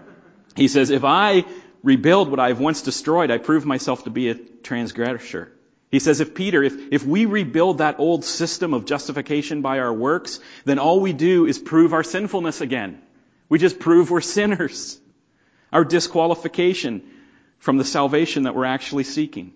he 0.56 0.68
says, 0.68 0.90
if 0.90 1.04
I 1.04 1.44
rebuild 1.82 2.28
what 2.28 2.40
I've 2.40 2.60
once 2.60 2.82
destroyed, 2.82 3.30
I 3.30 3.38
prove 3.38 3.64
myself 3.64 4.04
to 4.04 4.10
be 4.10 4.30
a 4.30 4.34
transgressor. 4.34 5.52
He 5.90 6.00
says, 6.00 6.20
if 6.20 6.34
Peter, 6.34 6.62
if, 6.62 6.74
if 6.92 7.06
we 7.06 7.24
rebuild 7.24 7.78
that 7.78 7.98
old 7.98 8.24
system 8.24 8.74
of 8.74 8.84
justification 8.84 9.62
by 9.62 9.78
our 9.78 9.92
works, 9.92 10.38
then 10.64 10.78
all 10.78 11.00
we 11.00 11.14
do 11.14 11.46
is 11.46 11.58
prove 11.58 11.94
our 11.94 12.04
sinfulness 12.04 12.60
again. 12.60 13.00
We 13.48 13.58
just 13.58 13.78
prove 13.78 14.10
we're 14.10 14.20
sinners. 14.20 15.00
Our 15.72 15.84
disqualification 15.84 17.02
from 17.58 17.78
the 17.78 17.84
salvation 17.84 18.42
that 18.42 18.54
we're 18.54 18.66
actually 18.66 19.04
seeking. 19.04 19.54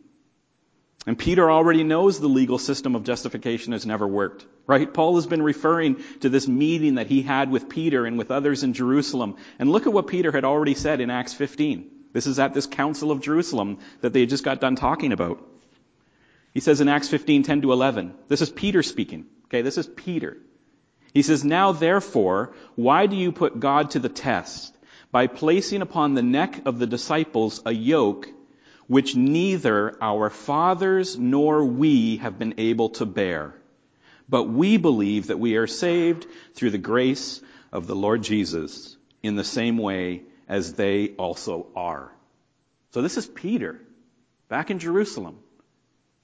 And 1.06 1.18
Peter 1.18 1.50
already 1.50 1.82
knows 1.82 2.18
the 2.20 2.28
legal 2.28 2.58
system 2.58 2.94
of 2.94 3.02
justification 3.02 3.72
has 3.72 3.84
never 3.84 4.06
worked, 4.06 4.46
right? 4.66 4.92
Paul 4.92 5.16
has 5.16 5.26
been 5.26 5.42
referring 5.42 6.02
to 6.20 6.28
this 6.28 6.46
meeting 6.46 6.94
that 6.94 7.08
he 7.08 7.22
had 7.22 7.50
with 7.50 7.68
Peter 7.68 8.06
and 8.06 8.16
with 8.16 8.30
others 8.30 8.62
in 8.62 8.72
Jerusalem. 8.72 9.36
And 9.58 9.70
look 9.70 9.86
at 9.86 9.92
what 9.92 10.06
Peter 10.06 10.30
had 10.30 10.44
already 10.44 10.74
said 10.74 11.00
in 11.00 11.10
Acts 11.10 11.34
15. 11.34 11.90
This 12.12 12.26
is 12.26 12.38
at 12.38 12.54
this 12.54 12.66
Council 12.66 13.10
of 13.10 13.20
Jerusalem 13.20 13.78
that 14.00 14.12
they 14.12 14.26
just 14.26 14.44
got 14.44 14.60
done 14.60 14.76
talking 14.76 15.12
about. 15.12 15.42
He 16.52 16.60
says 16.60 16.80
in 16.80 16.88
Acts 16.88 17.08
15, 17.08 17.42
10 17.42 17.62
to 17.62 17.72
11, 17.72 18.14
this 18.28 18.42
is 18.42 18.50
Peter 18.50 18.82
speaking. 18.82 19.26
Okay, 19.46 19.62
this 19.62 19.78
is 19.78 19.86
Peter. 19.86 20.36
He 21.14 21.22
says, 21.22 21.44
Now 21.44 21.72
therefore, 21.72 22.54
why 22.74 23.06
do 23.06 23.16
you 23.16 23.32
put 23.32 23.60
God 23.60 23.90
to 23.92 23.98
the 23.98 24.08
test 24.08 24.76
by 25.10 25.26
placing 25.26 25.82
upon 25.82 26.14
the 26.14 26.22
neck 26.22 26.62
of 26.66 26.78
the 26.78 26.86
disciples 26.86 27.62
a 27.66 27.72
yoke 27.72 28.28
which 28.86 29.16
neither 29.16 29.96
our 30.02 30.30
fathers 30.30 31.16
nor 31.18 31.64
we 31.64 32.16
have 32.18 32.38
been 32.38 32.54
able 32.58 32.90
to 32.90 33.06
bear. 33.06 33.54
But 34.28 34.44
we 34.44 34.76
believe 34.76 35.28
that 35.28 35.38
we 35.38 35.56
are 35.56 35.66
saved 35.66 36.26
through 36.54 36.70
the 36.70 36.78
grace 36.78 37.40
of 37.70 37.86
the 37.86 37.96
Lord 37.96 38.22
Jesus 38.22 38.96
in 39.22 39.36
the 39.36 39.44
same 39.44 39.78
way 39.78 40.22
as 40.48 40.74
they 40.74 41.08
also 41.10 41.68
are. 41.76 42.12
So 42.90 43.02
this 43.02 43.16
is 43.16 43.26
Peter 43.26 43.80
back 44.48 44.70
in 44.70 44.78
Jerusalem. 44.78 45.38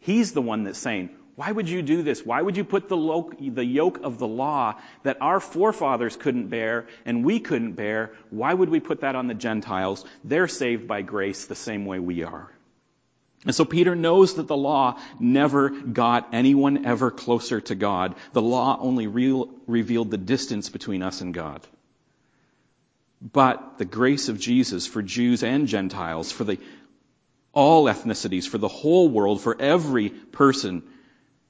He's 0.00 0.32
the 0.32 0.42
one 0.42 0.64
that's 0.64 0.78
saying, 0.78 1.10
why 1.38 1.52
would 1.52 1.68
you 1.68 1.82
do 1.82 2.02
this? 2.02 2.26
Why 2.26 2.42
would 2.42 2.56
you 2.56 2.64
put 2.64 2.88
the, 2.88 2.96
the, 3.38 3.64
yoke 3.64 4.00
of 4.02 4.18
the 4.18 4.26
law 4.26 4.74
that 5.04 5.18
our 5.20 5.38
forefathers 5.38 6.16
couldn't 6.16 6.48
bear 6.48 6.88
and 7.04 7.24
we 7.24 7.38
couldn't 7.38 7.74
bear? 7.74 8.10
Why 8.30 8.52
would 8.52 8.70
we 8.70 8.80
put 8.80 9.02
that 9.02 9.14
on 9.14 9.28
the 9.28 9.34
Gentiles? 9.34 10.04
They're 10.24 10.48
saved 10.48 10.88
by 10.88 11.02
grace 11.02 11.44
the 11.44 11.54
same 11.54 11.86
way 11.86 12.00
we 12.00 12.24
are. 12.24 12.50
And 13.44 13.54
so 13.54 13.64
Peter 13.64 13.94
knows 13.94 14.34
that 14.34 14.48
the 14.48 14.56
law 14.56 14.98
never 15.20 15.70
got 15.70 16.30
anyone 16.32 16.84
ever 16.84 17.12
closer 17.12 17.60
to 17.60 17.76
God. 17.76 18.16
The 18.32 18.42
law 18.42 18.76
only 18.80 19.06
real, 19.06 19.48
revealed 19.68 20.10
the 20.10 20.18
distance 20.18 20.68
between 20.70 21.04
us 21.04 21.20
and 21.20 21.32
God. 21.32 21.64
But 23.22 23.78
the 23.78 23.84
grace 23.84 24.28
of 24.28 24.40
Jesus 24.40 24.88
for 24.88 25.02
Jews 25.02 25.44
and 25.44 25.68
Gentiles, 25.68 26.32
for 26.32 26.42
the, 26.42 26.58
all 27.58 27.86
ethnicities, 27.86 28.48
for 28.48 28.58
the 28.58 28.68
whole 28.68 29.08
world, 29.08 29.40
for 29.40 29.60
every 29.60 30.10
person, 30.10 30.84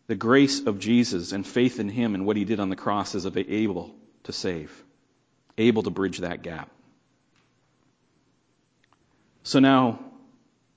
the 0.06 0.14
grace 0.14 0.60
of 0.66 0.78
Jesus 0.78 1.32
and 1.32 1.46
faith 1.46 1.78
in 1.80 1.90
Him 1.90 2.14
and 2.14 2.24
what 2.24 2.38
He 2.38 2.46
did 2.46 2.60
on 2.60 2.70
the 2.70 2.76
cross 2.76 3.14
is 3.14 3.26
able 3.26 3.94
to 4.24 4.32
save, 4.32 4.72
able 5.58 5.82
to 5.82 5.90
bridge 5.90 6.18
that 6.18 6.42
gap. 6.42 6.70
So 9.42 9.58
now, 9.58 9.98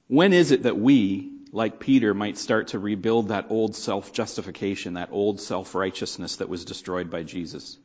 when 0.09 0.33
is 0.33 0.51
it 0.51 0.63
that 0.63 0.77
we, 0.77 1.31
like 1.53 1.79
Peter, 1.79 2.13
might 2.13 2.37
start 2.37 2.69
to 2.69 2.79
rebuild 2.79 3.29
that 3.29 3.45
old 3.49 3.73
self-justification, 3.75 4.95
that 4.95 5.13
old 5.13 5.39
self-righteousness 5.39 6.37
that 6.37 6.49
was 6.49 6.65
destroyed 6.65 7.09
by 7.09 7.23
Jesus? 7.23 7.77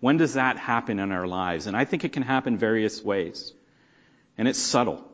When 0.00 0.16
does 0.16 0.34
that 0.34 0.56
happen 0.56 0.98
in 0.98 1.12
our 1.12 1.28
lives? 1.28 1.68
And 1.68 1.76
I 1.76 1.84
think 1.84 2.04
it 2.04 2.12
can 2.12 2.24
happen 2.24 2.58
various 2.58 3.04
ways. 3.04 3.52
And 4.36 4.48
it's 4.48 4.58
subtle. 4.58 5.04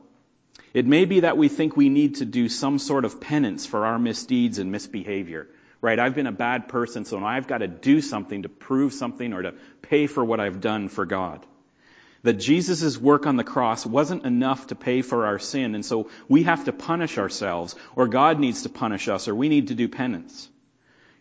It 0.75 0.87
may 0.87 1.05
be 1.05 1.21
that 1.21 1.37
we 1.37 1.49
think 1.49 1.77
we 1.77 1.89
need 1.89 2.17
to 2.17 2.25
do 2.25 2.49
some 2.49 2.79
sort 2.79 3.05
of 3.05 3.21
penance 3.21 3.67
for 3.67 3.85
our 3.87 3.99
misdeeds 3.99 4.59
and 4.59 4.73
misbehavior. 4.73 5.49
Right? 5.81 5.99
I've 5.99 6.15
been 6.15 6.29
a 6.29 6.33
bad 6.33 6.69
person, 6.69 7.05
so 7.05 7.19
now 7.19 7.27
I've 7.27 7.49
got 7.49 7.59
to 7.59 7.69
do 7.69 8.01
something 8.01 8.43
to 8.43 8.49
prove 8.49 8.93
something 8.93 9.33
or 9.33 9.43
to 9.43 9.55
pay 9.83 10.07
for 10.07 10.25
what 10.25 10.39
I've 10.39 10.61
done 10.61 10.89
for 10.89 11.05
God 11.05 11.45
that 12.23 12.35
Jesus' 12.35 12.97
work 12.99 13.27
on 13.27 13.37
the 13.37 13.45
cross 13.45 13.85
wasn't 13.85 14.25
enough 14.25 14.69
to 14.69 14.75
pay 14.75 15.03
for 15.03 15.27
our 15.27 15.39
sin, 15.39 15.75
and 15.75 15.85
so 15.85 16.09
we 16.29 16.45
have 16.45 16.65
to 16.65 16.73
punish 16.73 17.19
ourselves, 17.19 17.75
or 17.97 18.09
God 18.09 18.39
needs 18.39 18.63
to 18.63 18.69
punish 18.69 19.09
us, 19.09 19.29
or 19.29 19.35
we 19.35 19.49
need 19.49 19.69
to 19.69 19.75
do 19.75 19.89
penance. 19.89 20.49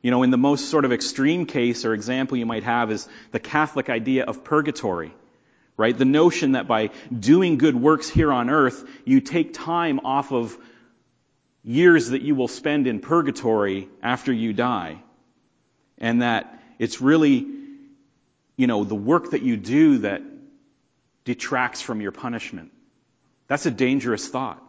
You 0.01 0.11
know, 0.11 0.23
in 0.23 0.31
the 0.31 0.37
most 0.37 0.69
sort 0.69 0.85
of 0.85 0.91
extreme 0.91 1.45
case 1.45 1.85
or 1.85 1.93
example 1.93 2.37
you 2.37 2.45
might 2.45 2.63
have 2.63 2.91
is 2.91 3.07
the 3.31 3.39
Catholic 3.39 3.89
idea 3.89 4.25
of 4.25 4.43
purgatory, 4.43 5.13
right? 5.81 5.97
The 5.97 6.05
notion 6.05 6.51
that 6.51 6.67
by 6.67 6.91
doing 7.11 7.57
good 7.57 7.75
works 7.75 8.07
here 8.07 8.31
on 8.31 8.51
earth, 8.51 8.87
you 9.03 9.19
take 9.19 9.51
time 9.51 10.01
off 10.03 10.31
of 10.31 10.55
years 11.63 12.09
that 12.09 12.21
you 12.21 12.35
will 12.35 12.47
spend 12.47 12.85
in 12.85 12.99
purgatory 12.99 13.89
after 14.03 14.31
you 14.31 14.53
die. 14.53 15.01
And 15.97 16.21
that 16.21 16.61
it's 16.77 17.01
really, 17.01 17.47
you 18.57 18.67
know, 18.67 18.83
the 18.83 18.93
work 18.95 19.31
that 19.31 19.41
you 19.41 19.57
do 19.57 19.97
that 19.99 20.21
detracts 21.25 21.81
from 21.81 21.99
your 21.99 22.11
punishment. 22.11 22.71
That's 23.47 23.65
a 23.65 23.71
dangerous 23.71 24.27
thought, 24.27 24.61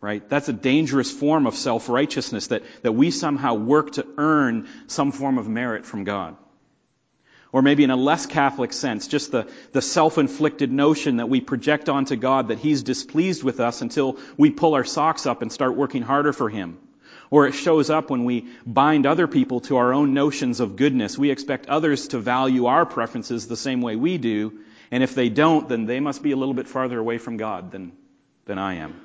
right? 0.00 0.26
That's 0.26 0.48
a 0.48 0.54
dangerous 0.54 1.10
form 1.10 1.46
of 1.46 1.54
self-righteousness 1.54 2.46
that, 2.46 2.62
that 2.80 2.92
we 2.92 3.10
somehow 3.10 3.54
work 3.54 3.92
to 3.92 4.06
earn 4.16 4.68
some 4.86 5.12
form 5.12 5.36
of 5.36 5.48
merit 5.48 5.84
from 5.84 6.04
God. 6.04 6.38
Or 7.52 7.62
maybe 7.62 7.82
in 7.82 7.90
a 7.90 7.96
less 7.96 8.26
Catholic 8.26 8.72
sense, 8.72 9.08
just 9.08 9.32
the, 9.32 9.48
the 9.72 9.82
self-inflicted 9.82 10.70
notion 10.70 11.16
that 11.16 11.28
we 11.28 11.40
project 11.40 11.88
onto 11.88 12.14
God 12.14 12.48
that 12.48 12.58
He's 12.58 12.82
displeased 12.84 13.42
with 13.42 13.58
us 13.58 13.82
until 13.82 14.18
we 14.36 14.50
pull 14.50 14.74
our 14.74 14.84
socks 14.84 15.26
up 15.26 15.42
and 15.42 15.50
start 15.50 15.76
working 15.76 16.02
harder 16.02 16.32
for 16.32 16.48
Him. 16.48 16.78
Or 17.28 17.46
it 17.46 17.52
shows 17.52 17.90
up 17.90 18.10
when 18.10 18.24
we 18.24 18.46
bind 18.64 19.06
other 19.06 19.26
people 19.26 19.60
to 19.62 19.76
our 19.78 19.92
own 19.92 20.14
notions 20.14 20.60
of 20.60 20.76
goodness. 20.76 21.18
We 21.18 21.30
expect 21.30 21.68
others 21.68 22.08
to 22.08 22.18
value 22.18 22.66
our 22.66 22.86
preferences 22.86 23.46
the 23.46 23.56
same 23.56 23.82
way 23.82 23.96
we 23.96 24.18
do, 24.18 24.60
and 24.90 25.02
if 25.02 25.14
they 25.14 25.28
don't, 25.28 25.68
then 25.68 25.86
they 25.86 26.00
must 26.00 26.22
be 26.22 26.32
a 26.32 26.36
little 26.36 26.54
bit 26.54 26.68
farther 26.68 26.98
away 26.98 27.18
from 27.18 27.36
God 27.36 27.70
than, 27.70 27.92
than 28.46 28.58
I 28.58 28.74
am. 28.74 29.00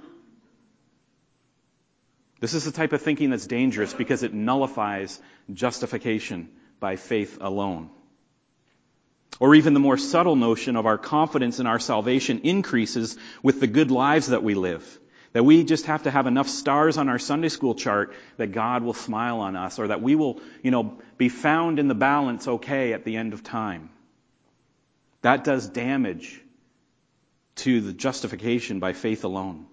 This 2.40 2.54
is 2.54 2.66
the 2.66 2.72
type 2.72 2.94
of 2.94 3.02
thinking 3.02 3.30
that's 3.30 3.48
dangerous 3.48 3.94
because 3.94 4.22
it 4.24 4.34
nullifies 4.34 5.20
justification 5.54 6.50
by 6.80 6.96
faith 6.96 7.38
alone. 7.42 7.90
Or 9.40 9.56
even 9.56 9.74
the 9.74 9.80
more 9.80 9.98
subtle 9.98 10.36
notion 10.36 10.76
of 10.76 10.86
our 10.86 10.98
confidence 10.98 11.60
in 11.60 11.68
our 11.68 11.80
salvation 11.80 12.42
increases 12.44 13.18
with 13.44 13.60
the 13.60 13.68
good 13.68 13.92
lives 13.92 14.28
that 14.28 14.44
we 14.44 14.54
live. 14.54 15.00
That 15.34 15.44
we 15.44 15.66
just 15.66 15.88
have 15.88 16.04
to 16.04 16.12
have 16.12 16.28
enough 16.28 16.48
stars 16.48 16.98
on 16.98 17.10
our 17.10 17.20
Sunday 17.20 17.50
school 17.50 17.76
chart 17.76 18.14
that 18.38 18.54
God 18.54 18.84
will 18.84 18.94
smile 18.94 19.42
on 19.42 19.58
us 19.58 19.78
or 19.78 19.88
that 19.88 20.02
we 20.02 20.16
will, 20.16 20.40
you 20.64 20.72
know, 20.72 20.98
be 21.18 21.28
found 21.28 21.80
in 21.80 21.90
the 21.90 21.96
balance 21.96 22.48
okay 22.48 22.94
at 22.94 23.04
the 23.04 23.18
end 23.18 23.34
of 23.34 23.44
time. 23.44 23.90
That 25.22 25.44
does 25.44 25.68
damage 25.68 26.42
to 27.56 27.82
the 27.82 27.92
justification 27.92 28.80
by 28.80 28.94
faith 28.94 29.26
alone. 29.26 29.66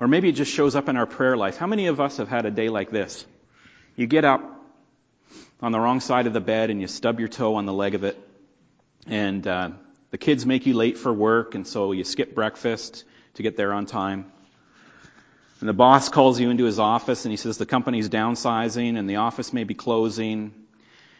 Or 0.00 0.08
maybe 0.08 0.28
it 0.28 0.32
just 0.32 0.52
shows 0.52 0.74
up 0.74 0.88
in 0.88 0.96
our 0.96 1.06
prayer 1.06 1.36
life. 1.36 1.56
How 1.56 1.66
many 1.66 1.86
of 1.86 2.00
us 2.00 2.16
have 2.16 2.28
had 2.28 2.46
a 2.46 2.50
day 2.50 2.68
like 2.68 2.90
this? 2.90 3.24
You 3.94 4.06
get 4.06 4.24
up 4.24 4.57
on 5.60 5.72
the 5.72 5.80
wrong 5.80 6.00
side 6.00 6.26
of 6.26 6.32
the 6.32 6.40
bed 6.40 6.70
and 6.70 6.80
you 6.80 6.86
stub 6.86 7.18
your 7.18 7.28
toe 7.28 7.56
on 7.56 7.66
the 7.66 7.72
leg 7.72 7.94
of 7.94 8.04
it, 8.04 8.18
and 9.06 9.46
uh, 9.46 9.70
the 10.10 10.18
kids 10.18 10.46
make 10.46 10.66
you 10.66 10.74
late 10.74 10.98
for 10.98 11.12
work, 11.12 11.54
and 11.54 11.66
so 11.66 11.92
you 11.92 12.04
skip 12.04 12.34
breakfast 12.34 13.04
to 13.34 13.42
get 13.42 13.56
there 13.56 13.72
on 13.72 13.86
time. 13.86 14.30
And 15.60 15.68
the 15.68 15.74
boss 15.74 16.08
calls 16.08 16.38
you 16.38 16.50
into 16.50 16.64
his 16.64 16.78
office 16.78 17.24
and 17.24 17.32
he 17.32 17.36
says 17.36 17.58
the 17.58 17.66
company's 17.66 18.08
downsizing 18.08 18.96
and 18.96 19.10
the 19.10 19.16
office 19.16 19.52
may 19.52 19.64
be 19.64 19.74
closing 19.74 20.52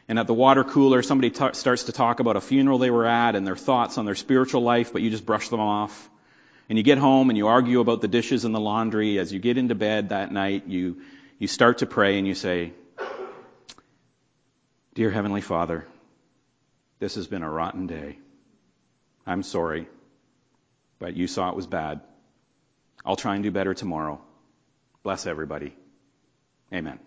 and 0.08 0.18
at 0.18 0.26
the 0.26 0.34
water 0.34 0.64
cooler, 0.64 1.02
somebody 1.02 1.30
t- 1.30 1.52
starts 1.52 1.84
to 1.84 1.92
talk 1.92 2.20
about 2.20 2.36
a 2.36 2.40
funeral 2.40 2.78
they 2.78 2.90
were 2.90 3.04
at 3.04 3.36
and 3.36 3.46
their 3.46 3.56
thoughts 3.56 3.98
on 3.98 4.06
their 4.06 4.14
spiritual 4.14 4.62
life, 4.62 4.92
but 4.92 5.02
you 5.02 5.10
just 5.10 5.26
brush 5.26 5.50
them 5.50 5.60
off. 5.60 6.08
And 6.70 6.78
you 6.78 6.84
get 6.84 6.96
home 6.96 7.28
and 7.28 7.36
you 7.36 7.46
argue 7.46 7.80
about 7.80 8.00
the 8.00 8.08
dishes 8.08 8.46
and 8.46 8.54
the 8.54 8.60
laundry. 8.60 9.18
As 9.18 9.32
you 9.32 9.38
get 9.38 9.58
into 9.58 9.74
bed 9.74 10.08
that 10.08 10.32
night, 10.32 10.66
you, 10.66 11.02
you 11.38 11.46
start 11.46 11.78
to 11.78 11.86
pray 11.86 12.18
and 12.18 12.26
you 12.26 12.34
say, 12.34 12.72
Dear 14.98 15.10
Heavenly 15.12 15.42
Father, 15.42 15.86
this 16.98 17.14
has 17.14 17.28
been 17.28 17.44
a 17.44 17.48
rotten 17.48 17.86
day. 17.86 18.18
I'm 19.24 19.44
sorry, 19.44 19.86
but 20.98 21.14
you 21.14 21.28
saw 21.28 21.50
it 21.50 21.54
was 21.54 21.68
bad. 21.68 22.00
I'll 23.04 23.14
try 23.14 23.36
and 23.36 23.44
do 23.44 23.52
better 23.52 23.74
tomorrow. 23.74 24.20
Bless 25.04 25.24
everybody. 25.28 25.72
Amen. 26.74 26.98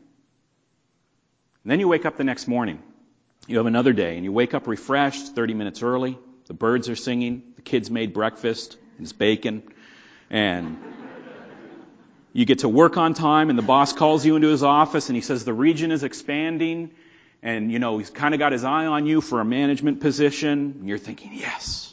And 1.63 1.71
then 1.71 1.81
you 1.81 1.89
wake 1.89 2.05
up 2.05 2.15
the 2.15 2.23
next 2.23 2.47
morning 2.47 2.81
you 3.45 3.57
have 3.57 3.65
another 3.65 3.91
day 3.91 4.15
and 4.15 4.23
you 4.23 4.31
wake 4.31 4.53
up 4.53 4.67
refreshed 4.67 5.35
30 5.35 5.53
minutes 5.53 5.83
early. 5.83 6.17
The 6.45 6.53
birds 6.53 6.87
are 6.87 6.95
singing. 6.95 7.43
The 7.57 7.61
kids 7.61 7.91
made 7.91 8.13
breakfast. 8.13 8.77
It's 9.01 9.11
bacon. 9.11 9.63
And 10.29 10.77
you 12.31 12.45
get 12.45 12.59
to 12.59 12.69
work 12.69 12.95
on 12.95 13.15
time 13.15 13.49
and 13.49 13.59
the 13.59 13.63
boss 13.63 13.91
calls 13.91 14.25
you 14.25 14.37
into 14.37 14.47
his 14.47 14.63
office 14.63 15.09
and 15.09 15.17
he 15.17 15.21
says 15.21 15.43
the 15.43 15.53
region 15.53 15.91
is 15.91 16.05
expanding 16.05 16.91
and 17.43 17.71
you 17.71 17.79
know 17.79 17.97
he's 17.97 18.09
kind 18.09 18.33
of 18.33 18.39
got 18.39 18.51
his 18.51 18.63
eye 18.63 18.85
on 18.85 19.05
you 19.05 19.21
for 19.21 19.39
a 19.39 19.45
management 19.45 20.01
position 20.01 20.75
and 20.79 20.87
you're 20.87 20.97
thinking 20.97 21.31
yes 21.33 21.91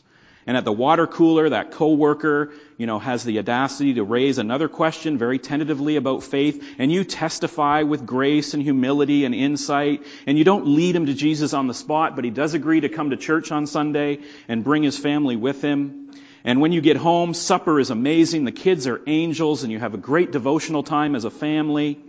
and 0.49 0.57
at 0.57 0.65
the 0.65 0.73
water 0.73 1.07
cooler, 1.07 1.51
that 1.51 1.73
coworker, 1.73 2.53
you 2.79 2.87
know, 2.87 2.99
has 2.99 3.23
the 3.23 3.39
audacity 3.39 3.93
to 3.95 4.03
raise 4.03 4.39
another 4.39 4.67
question 4.67 5.19
very 5.19 5.39
tentatively 5.39 5.97
about 5.97 6.23
faith, 6.23 6.65
and 6.79 6.91
you 6.91 7.05
testify 7.05 7.83
with 7.83 8.07
grace 8.07 8.55
and 8.55 8.63
humility 8.63 9.27
and 9.27 9.35
insight, 9.35 10.07
and 10.27 10.39
you 10.39 10.45
don't 10.45 10.67
lead 10.67 10.97
him 10.97 11.05
to 11.05 11.13
Jesus 11.13 11.53
on 11.53 11.67
the 11.67 11.75
spot, 11.75 12.17
but 12.17 12.25
he 12.25 12.31
does 12.31 12.55
agree 12.55 12.81
to 12.81 12.89
come 12.89 13.11
to 13.11 13.19
church 13.19 13.53
on 13.53 13.67
Sunday 13.67 14.21
and 14.49 14.65
bring 14.65 14.83
his 14.83 14.97
family 14.97 15.37
with 15.37 15.61
him. 15.61 16.13
And 16.45 16.63
when 16.63 16.73
you 16.73 16.81
get 16.81 16.97
home, 16.97 17.35
supper 17.35 17.79
is 17.79 17.91
amazing. 17.91 18.47
The 18.47 18.53
kids 18.53 18.87
are 18.87 19.03
angels 19.07 19.65
and 19.65 19.71
you 19.71 19.79
have 19.79 19.93
a 19.93 19.99
great 19.99 20.33
devotional 20.33 20.83
time 20.83 21.15
as 21.15 21.27
a 21.27 21.31
family. 21.31 22.01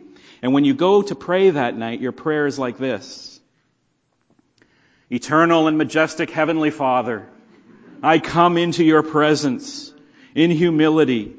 And 0.41 0.54
when 0.54 0.65
you 0.65 0.73
go 0.73 1.02
to 1.02 1.15
pray 1.15 1.49
that 1.49 1.75
night, 1.75 1.99
your 1.99 2.12
prayer 2.12 2.47
is 2.47 2.58
like 2.58 2.78
this. 2.78 3.39
Eternal 5.12 5.67
and 5.67 5.78
majestic 5.78 6.30
Heavenly 6.30 6.71
Father, 6.71 7.28
I 8.02 8.19
come 8.19 8.58
into 8.58 8.84
your 8.84 9.04
presence 9.04 9.91
in 10.36 10.52
humility 10.52 11.36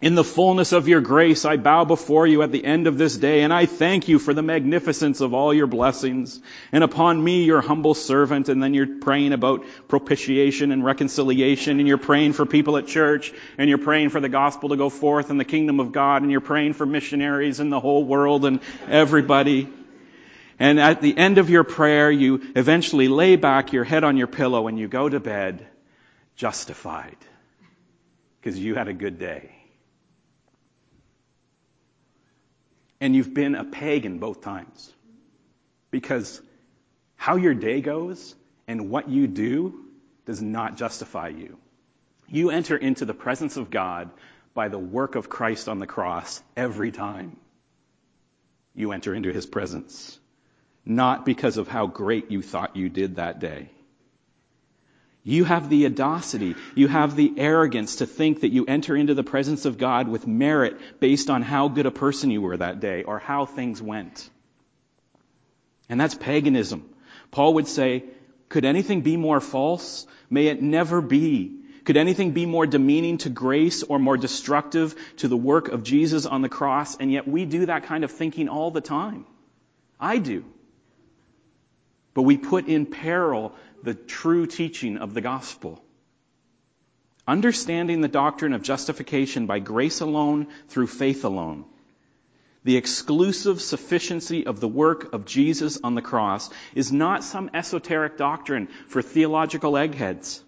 in 0.00 0.14
the 0.14 0.24
fullness 0.24 0.72
of 0.72 0.86
your 0.86 1.00
grace, 1.00 1.44
I 1.44 1.56
bow 1.56 1.84
before 1.84 2.26
you 2.26 2.42
at 2.42 2.52
the 2.52 2.62
end 2.62 2.86
of 2.86 2.98
this 2.98 3.16
day, 3.16 3.42
and 3.42 3.52
I 3.52 3.64
thank 3.64 4.06
you 4.08 4.18
for 4.18 4.34
the 4.34 4.42
magnificence 4.42 5.20
of 5.20 5.32
all 5.32 5.54
your 5.54 5.66
blessings. 5.66 6.42
And 6.72 6.84
upon 6.84 7.22
me, 7.22 7.44
your 7.44 7.62
humble 7.62 7.94
servant, 7.94 8.48
and 8.48 8.62
then 8.62 8.74
you're 8.74 8.98
praying 8.98 9.32
about 9.32 9.64
propitiation 9.88 10.72
and 10.72 10.84
reconciliation, 10.84 11.78
and 11.78 11.88
you're 11.88 11.96
praying 11.96 12.34
for 12.34 12.44
people 12.44 12.76
at 12.76 12.86
church, 12.86 13.32
and 13.56 13.68
you're 13.68 13.78
praying 13.78 14.10
for 14.10 14.20
the 14.20 14.28
gospel 14.28 14.70
to 14.70 14.76
go 14.76 14.90
forth 14.90 15.30
in 15.30 15.38
the 15.38 15.44
kingdom 15.44 15.80
of 15.80 15.92
God, 15.92 16.22
and 16.22 16.30
you're 16.30 16.42
praying 16.42 16.74
for 16.74 16.84
missionaries 16.84 17.60
in 17.60 17.70
the 17.70 17.80
whole 17.80 18.04
world 18.04 18.44
and 18.44 18.60
everybody. 18.88 19.68
And 20.58 20.78
at 20.78 21.00
the 21.00 21.16
end 21.16 21.38
of 21.38 21.50
your 21.50 21.64
prayer, 21.64 22.10
you 22.10 22.52
eventually 22.54 23.08
lay 23.08 23.36
back 23.36 23.72
your 23.72 23.84
head 23.84 24.04
on 24.04 24.16
your 24.16 24.26
pillow 24.26 24.68
and 24.68 24.78
you 24.78 24.86
go 24.86 25.08
to 25.08 25.18
bed 25.18 25.66
justified. 26.36 27.16
Because 28.40 28.58
you 28.58 28.74
had 28.74 28.88
a 28.88 28.92
good 28.92 29.18
day. 29.18 29.63
And 33.04 33.14
you've 33.14 33.34
been 33.34 33.54
a 33.54 33.64
pagan 33.64 34.18
both 34.18 34.40
times. 34.40 34.90
Because 35.90 36.40
how 37.16 37.36
your 37.36 37.52
day 37.52 37.82
goes 37.82 38.34
and 38.66 38.88
what 38.88 39.10
you 39.10 39.26
do 39.26 39.84
does 40.24 40.40
not 40.40 40.78
justify 40.78 41.28
you. 41.28 41.58
You 42.30 42.48
enter 42.48 42.78
into 42.78 43.04
the 43.04 43.12
presence 43.12 43.58
of 43.58 43.68
God 43.68 44.08
by 44.54 44.68
the 44.68 44.78
work 44.78 45.16
of 45.16 45.28
Christ 45.28 45.68
on 45.68 45.80
the 45.80 45.86
cross 45.86 46.42
every 46.56 46.92
time 46.92 47.36
you 48.74 48.92
enter 48.92 49.14
into 49.14 49.34
his 49.34 49.44
presence, 49.44 50.18
not 50.86 51.26
because 51.26 51.58
of 51.58 51.68
how 51.68 51.86
great 51.86 52.30
you 52.30 52.40
thought 52.40 52.74
you 52.74 52.88
did 52.88 53.16
that 53.16 53.38
day. 53.38 53.68
You 55.26 55.44
have 55.44 55.70
the 55.70 55.86
audacity, 55.86 56.54
you 56.74 56.86
have 56.86 57.16
the 57.16 57.32
arrogance 57.38 57.96
to 57.96 58.06
think 58.06 58.42
that 58.42 58.52
you 58.52 58.66
enter 58.66 58.94
into 58.94 59.14
the 59.14 59.24
presence 59.24 59.64
of 59.64 59.78
God 59.78 60.06
with 60.06 60.26
merit 60.26 60.78
based 61.00 61.30
on 61.30 61.40
how 61.40 61.68
good 61.68 61.86
a 61.86 61.90
person 61.90 62.30
you 62.30 62.42
were 62.42 62.58
that 62.58 62.80
day 62.80 63.04
or 63.04 63.18
how 63.18 63.46
things 63.46 63.80
went. 63.80 64.28
And 65.88 65.98
that's 65.98 66.14
paganism. 66.14 66.90
Paul 67.30 67.54
would 67.54 67.66
say, 67.66 68.04
could 68.50 68.66
anything 68.66 69.00
be 69.00 69.16
more 69.16 69.40
false? 69.40 70.06
May 70.28 70.48
it 70.48 70.60
never 70.60 71.00
be. 71.00 71.58
Could 71.84 71.96
anything 71.96 72.32
be 72.32 72.44
more 72.44 72.66
demeaning 72.66 73.18
to 73.18 73.30
grace 73.30 73.82
or 73.82 73.98
more 73.98 74.18
destructive 74.18 74.94
to 75.18 75.28
the 75.28 75.36
work 75.36 75.68
of 75.68 75.82
Jesus 75.82 76.26
on 76.26 76.42
the 76.42 76.50
cross? 76.50 76.96
And 76.96 77.10
yet 77.10 77.26
we 77.26 77.46
do 77.46 77.66
that 77.66 77.84
kind 77.84 78.04
of 78.04 78.10
thinking 78.10 78.50
all 78.50 78.70
the 78.70 78.82
time. 78.82 79.26
I 79.98 80.18
do. 80.18 80.44
But 82.12 82.22
we 82.22 82.36
put 82.36 82.68
in 82.68 82.86
peril 82.86 83.54
the 83.84 83.94
true 83.94 84.46
teaching 84.46 84.96
of 84.96 85.12
the 85.14 85.20
gospel. 85.20 85.84
Understanding 87.28 88.00
the 88.00 88.08
doctrine 88.08 88.54
of 88.54 88.62
justification 88.62 89.46
by 89.46 89.58
grace 89.58 90.00
alone 90.00 90.46
through 90.68 90.86
faith 90.86 91.24
alone. 91.24 91.66
The 92.64 92.78
exclusive 92.78 93.60
sufficiency 93.60 94.46
of 94.46 94.58
the 94.58 94.68
work 94.68 95.12
of 95.12 95.26
Jesus 95.26 95.78
on 95.84 95.94
the 95.94 96.02
cross 96.02 96.48
is 96.74 96.92
not 96.92 97.22
some 97.22 97.50
esoteric 97.52 98.16
doctrine 98.16 98.68
for 98.88 99.02
theological 99.02 99.76
eggheads. 99.76 100.42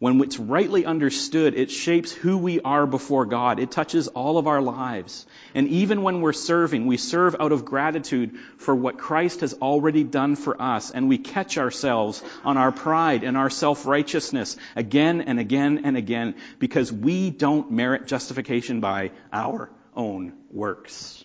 When 0.00 0.18
it's 0.22 0.38
rightly 0.38 0.86
understood, 0.86 1.54
it 1.54 1.70
shapes 1.70 2.10
who 2.10 2.38
we 2.38 2.58
are 2.62 2.86
before 2.86 3.26
God. 3.26 3.60
It 3.60 3.70
touches 3.70 4.08
all 4.08 4.38
of 4.38 4.46
our 4.46 4.62
lives. 4.62 5.26
And 5.54 5.68
even 5.68 6.00
when 6.00 6.22
we're 6.22 6.32
serving, 6.32 6.86
we 6.86 6.96
serve 6.96 7.36
out 7.38 7.52
of 7.52 7.66
gratitude 7.66 8.38
for 8.56 8.74
what 8.74 8.96
Christ 8.96 9.42
has 9.42 9.52
already 9.52 10.02
done 10.02 10.36
for 10.36 10.60
us. 10.60 10.90
And 10.90 11.06
we 11.06 11.18
catch 11.18 11.58
ourselves 11.58 12.24
on 12.44 12.56
our 12.56 12.72
pride 12.72 13.24
and 13.24 13.36
our 13.36 13.50
self-righteousness 13.50 14.56
again 14.74 15.20
and 15.20 15.38
again 15.38 15.82
and 15.84 15.98
again 15.98 16.36
because 16.58 16.90
we 16.90 17.28
don't 17.28 17.70
merit 17.70 18.06
justification 18.06 18.80
by 18.80 19.10
our 19.34 19.70
own 19.94 20.32
works. 20.50 21.22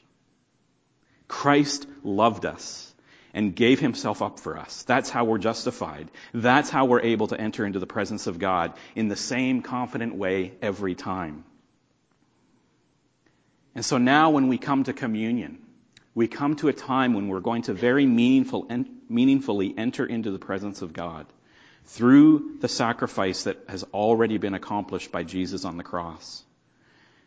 Christ 1.30 1.88
loved 2.04 2.46
us 2.46 2.94
and 3.36 3.54
gave 3.54 3.82
himself 3.82 4.22
up 4.22 4.40
for 4.40 4.58
us. 4.58 4.84
That's 4.84 5.10
how 5.10 5.26
we're 5.26 5.38
justified. 5.38 6.10
That's 6.34 6.70
how 6.70 6.86
we're 6.86 7.02
able 7.02 7.28
to 7.28 7.40
enter 7.40 7.66
into 7.66 7.80
the 7.80 7.86
presence 7.86 8.28
of 8.28 8.40
God 8.40 8.74
in 8.96 9.10
the 9.10 9.18
same 9.18 9.62
confident 9.62 10.16
way 10.16 10.54
every 10.62 10.96
time. 10.96 11.44
And 13.76 13.84
so 13.84 13.98
now 13.98 14.30
when 14.30 14.48
we 14.48 14.58
come 14.58 14.86
to 14.86 14.94
communion, 14.94 15.60
we 16.16 16.30
come 16.30 16.56
to 16.56 16.70
a 16.70 16.74
time 16.74 17.14
when 17.14 17.28
we're 17.28 17.42
going 17.42 17.64
to 17.64 17.74
very 17.74 18.06
meaningful, 18.06 18.68
meaningfully 19.10 19.76
enter 19.78 20.06
into 20.06 20.32
the 20.32 20.40
presence 20.40 20.82
of 20.82 20.94
God 20.94 21.26
through 21.88 22.56
the 22.62 22.70
sacrifice 22.70 23.44
that 23.44 23.58
has 23.68 23.84
already 23.94 24.38
been 24.38 24.54
accomplished 24.54 25.12
by 25.12 25.24
Jesus 25.24 25.66
on 25.66 25.76
the 25.76 25.84
cross. 25.84 26.42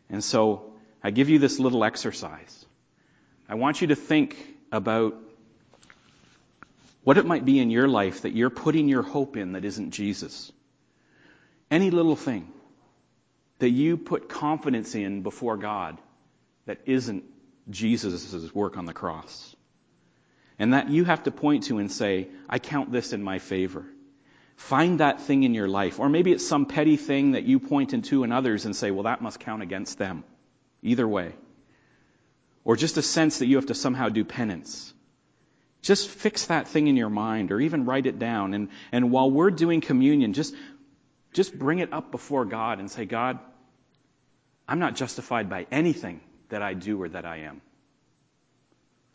And 0.09 0.25
so 0.25 0.73
I 1.05 1.11
give 1.11 1.29
you 1.29 1.39
this 1.39 1.59
little 1.59 1.85
exercise. 1.85 2.65
I 3.47 3.57
want 3.57 3.83
you 3.83 3.89
to 3.89 3.95
think 3.95 4.39
about 4.73 5.28
what 7.09 7.17
it 7.17 7.25
might 7.25 7.47
be 7.47 7.59
in 7.59 7.71
your 7.71 7.89
life 7.89 8.21
that 8.21 8.35
you're 8.35 8.51
putting 8.51 8.87
your 8.87 9.01
hope 9.01 9.39
in 9.39 9.53
that 9.53 9.65
isn't 9.65 9.93
Jesus. 9.93 10.53
Any 11.71 11.91
little 11.91 12.17
thing 12.17 12.53
that 13.61 13.71
you 13.71 13.97
put 13.97 14.29
confidence 14.29 14.95
in 14.95 15.23
before 15.23 15.57
God 15.57 15.97
that 16.67 16.81
isn't 16.85 17.25
Jesus' 17.71 18.55
work 18.55 18.77
on 18.77 18.85
the 18.85 18.93
cross. 18.93 19.57
And 20.59 20.75
that 20.75 20.91
you 20.91 21.07
have 21.07 21.23
to 21.23 21.31
point 21.31 21.65
to 21.69 21.79
and 21.79 21.91
say, 21.91 22.29
I 22.47 22.59
count 22.59 22.93
this 22.93 23.15
in 23.15 23.23
my 23.23 23.39
favor. 23.39 23.87
Find 24.57 25.01
that 25.01 25.23
thing 25.23 25.45
in 25.45 25.55
your 25.55 25.67
life. 25.67 25.99
Or 26.01 26.11
maybe 26.11 26.31
it's 26.33 26.47
some 26.47 26.67
petty 26.67 26.99
thing 26.99 27.33
that 27.33 27.45
you 27.45 27.59
point 27.59 27.95
into 27.95 28.23
in 28.23 28.33
others 28.33 28.67
and 28.67 28.77
say, 28.77 28.91
well, 28.91 29.05
that 29.05 29.23
must 29.23 29.41
count 29.41 29.63
against 29.63 29.97
them. 29.97 30.25
Either 30.83 31.09
way. 31.09 31.33
Or 32.67 32.77
just 32.77 32.99
a 32.99 33.03
sense 33.03 33.39
that 33.39 33.47
you 33.47 33.57
have 33.57 33.73
to 33.73 33.75
somehow 33.75 34.11
do 34.11 34.27
penance. 34.27 34.93
Just 35.83 36.09
fix 36.09 36.47
that 36.47 36.69
thing 36.69 36.89
in 36.89 36.97
your 36.97 37.11
mind 37.11 37.53
or 37.53 37.61
even 37.61 37.85
write 37.85 38.07
it 38.07 38.19
down. 38.19 38.55
And, 38.55 38.69
and 38.91 39.11
while 39.11 39.31
we're 39.31 39.51
doing 39.51 39.81
communion, 39.81 40.33
just, 40.33 40.55
just 41.33 41.57
bring 41.57 41.79
it 41.79 41.93
up 41.93 42.11
before 42.11 42.45
God 42.45 42.81
and 42.81 42.91
say, 42.91 43.05
God, 43.05 43.39
I'm 44.67 44.81
not 44.81 44.97
justified 44.97 45.49
by 45.49 45.67
anything 45.71 46.21
that 46.49 46.63
I 46.63 46.75
do 46.75 47.01
or 47.01 47.09
that 47.09 47.25
I 47.25 47.39
am. 47.39 47.63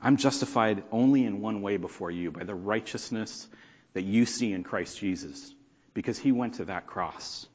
I'm 0.01 0.17
justified 0.17 0.83
only 0.91 1.25
in 1.25 1.41
one 1.41 1.61
way 1.61 1.77
before 1.77 2.11
you, 2.11 2.31
by 2.31 2.43
the 2.43 2.55
righteousness 2.55 3.47
that 3.93 4.01
you 4.03 4.25
see 4.25 4.51
in 4.51 4.63
Christ 4.63 4.99
Jesus, 4.99 5.53
because 5.93 6.17
he 6.17 6.31
went 6.31 6.55
to 6.55 6.65
that 6.65 6.87
cross 6.87 7.45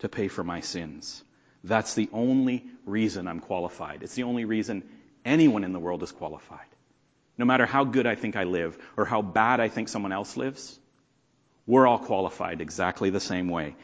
to 0.00 0.08
pay 0.08 0.28
for 0.28 0.42
my 0.42 0.60
sins. 0.60 1.22
That's 1.62 1.94
the 1.94 2.08
only 2.12 2.64
reason 2.86 3.28
I'm 3.28 3.38
qualified. 3.38 4.02
It's 4.02 4.14
the 4.14 4.24
only 4.24 4.44
reason 4.44 4.82
anyone 5.24 5.62
in 5.62 5.72
the 5.72 5.78
world 5.78 6.02
is 6.02 6.10
qualified. 6.10 6.66
No 7.38 7.44
matter 7.44 7.66
how 7.66 7.84
good 7.84 8.06
I 8.06 8.14
think 8.14 8.36
I 8.36 8.44
live 8.44 8.78
or 8.96 9.04
how 9.04 9.22
bad 9.22 9.60
I 9.60 9.68
think 9.68 9.88
someone 9.88 10.12
else 10.12 10.36
lives, 10.36 10.78
we're 11.66 11.86
all 11.86 11.98
qualified 11.98 12.60
exactly 12.60 13.10
the 13.10 13.20
same 13.20 13.48
way 13.48 13.74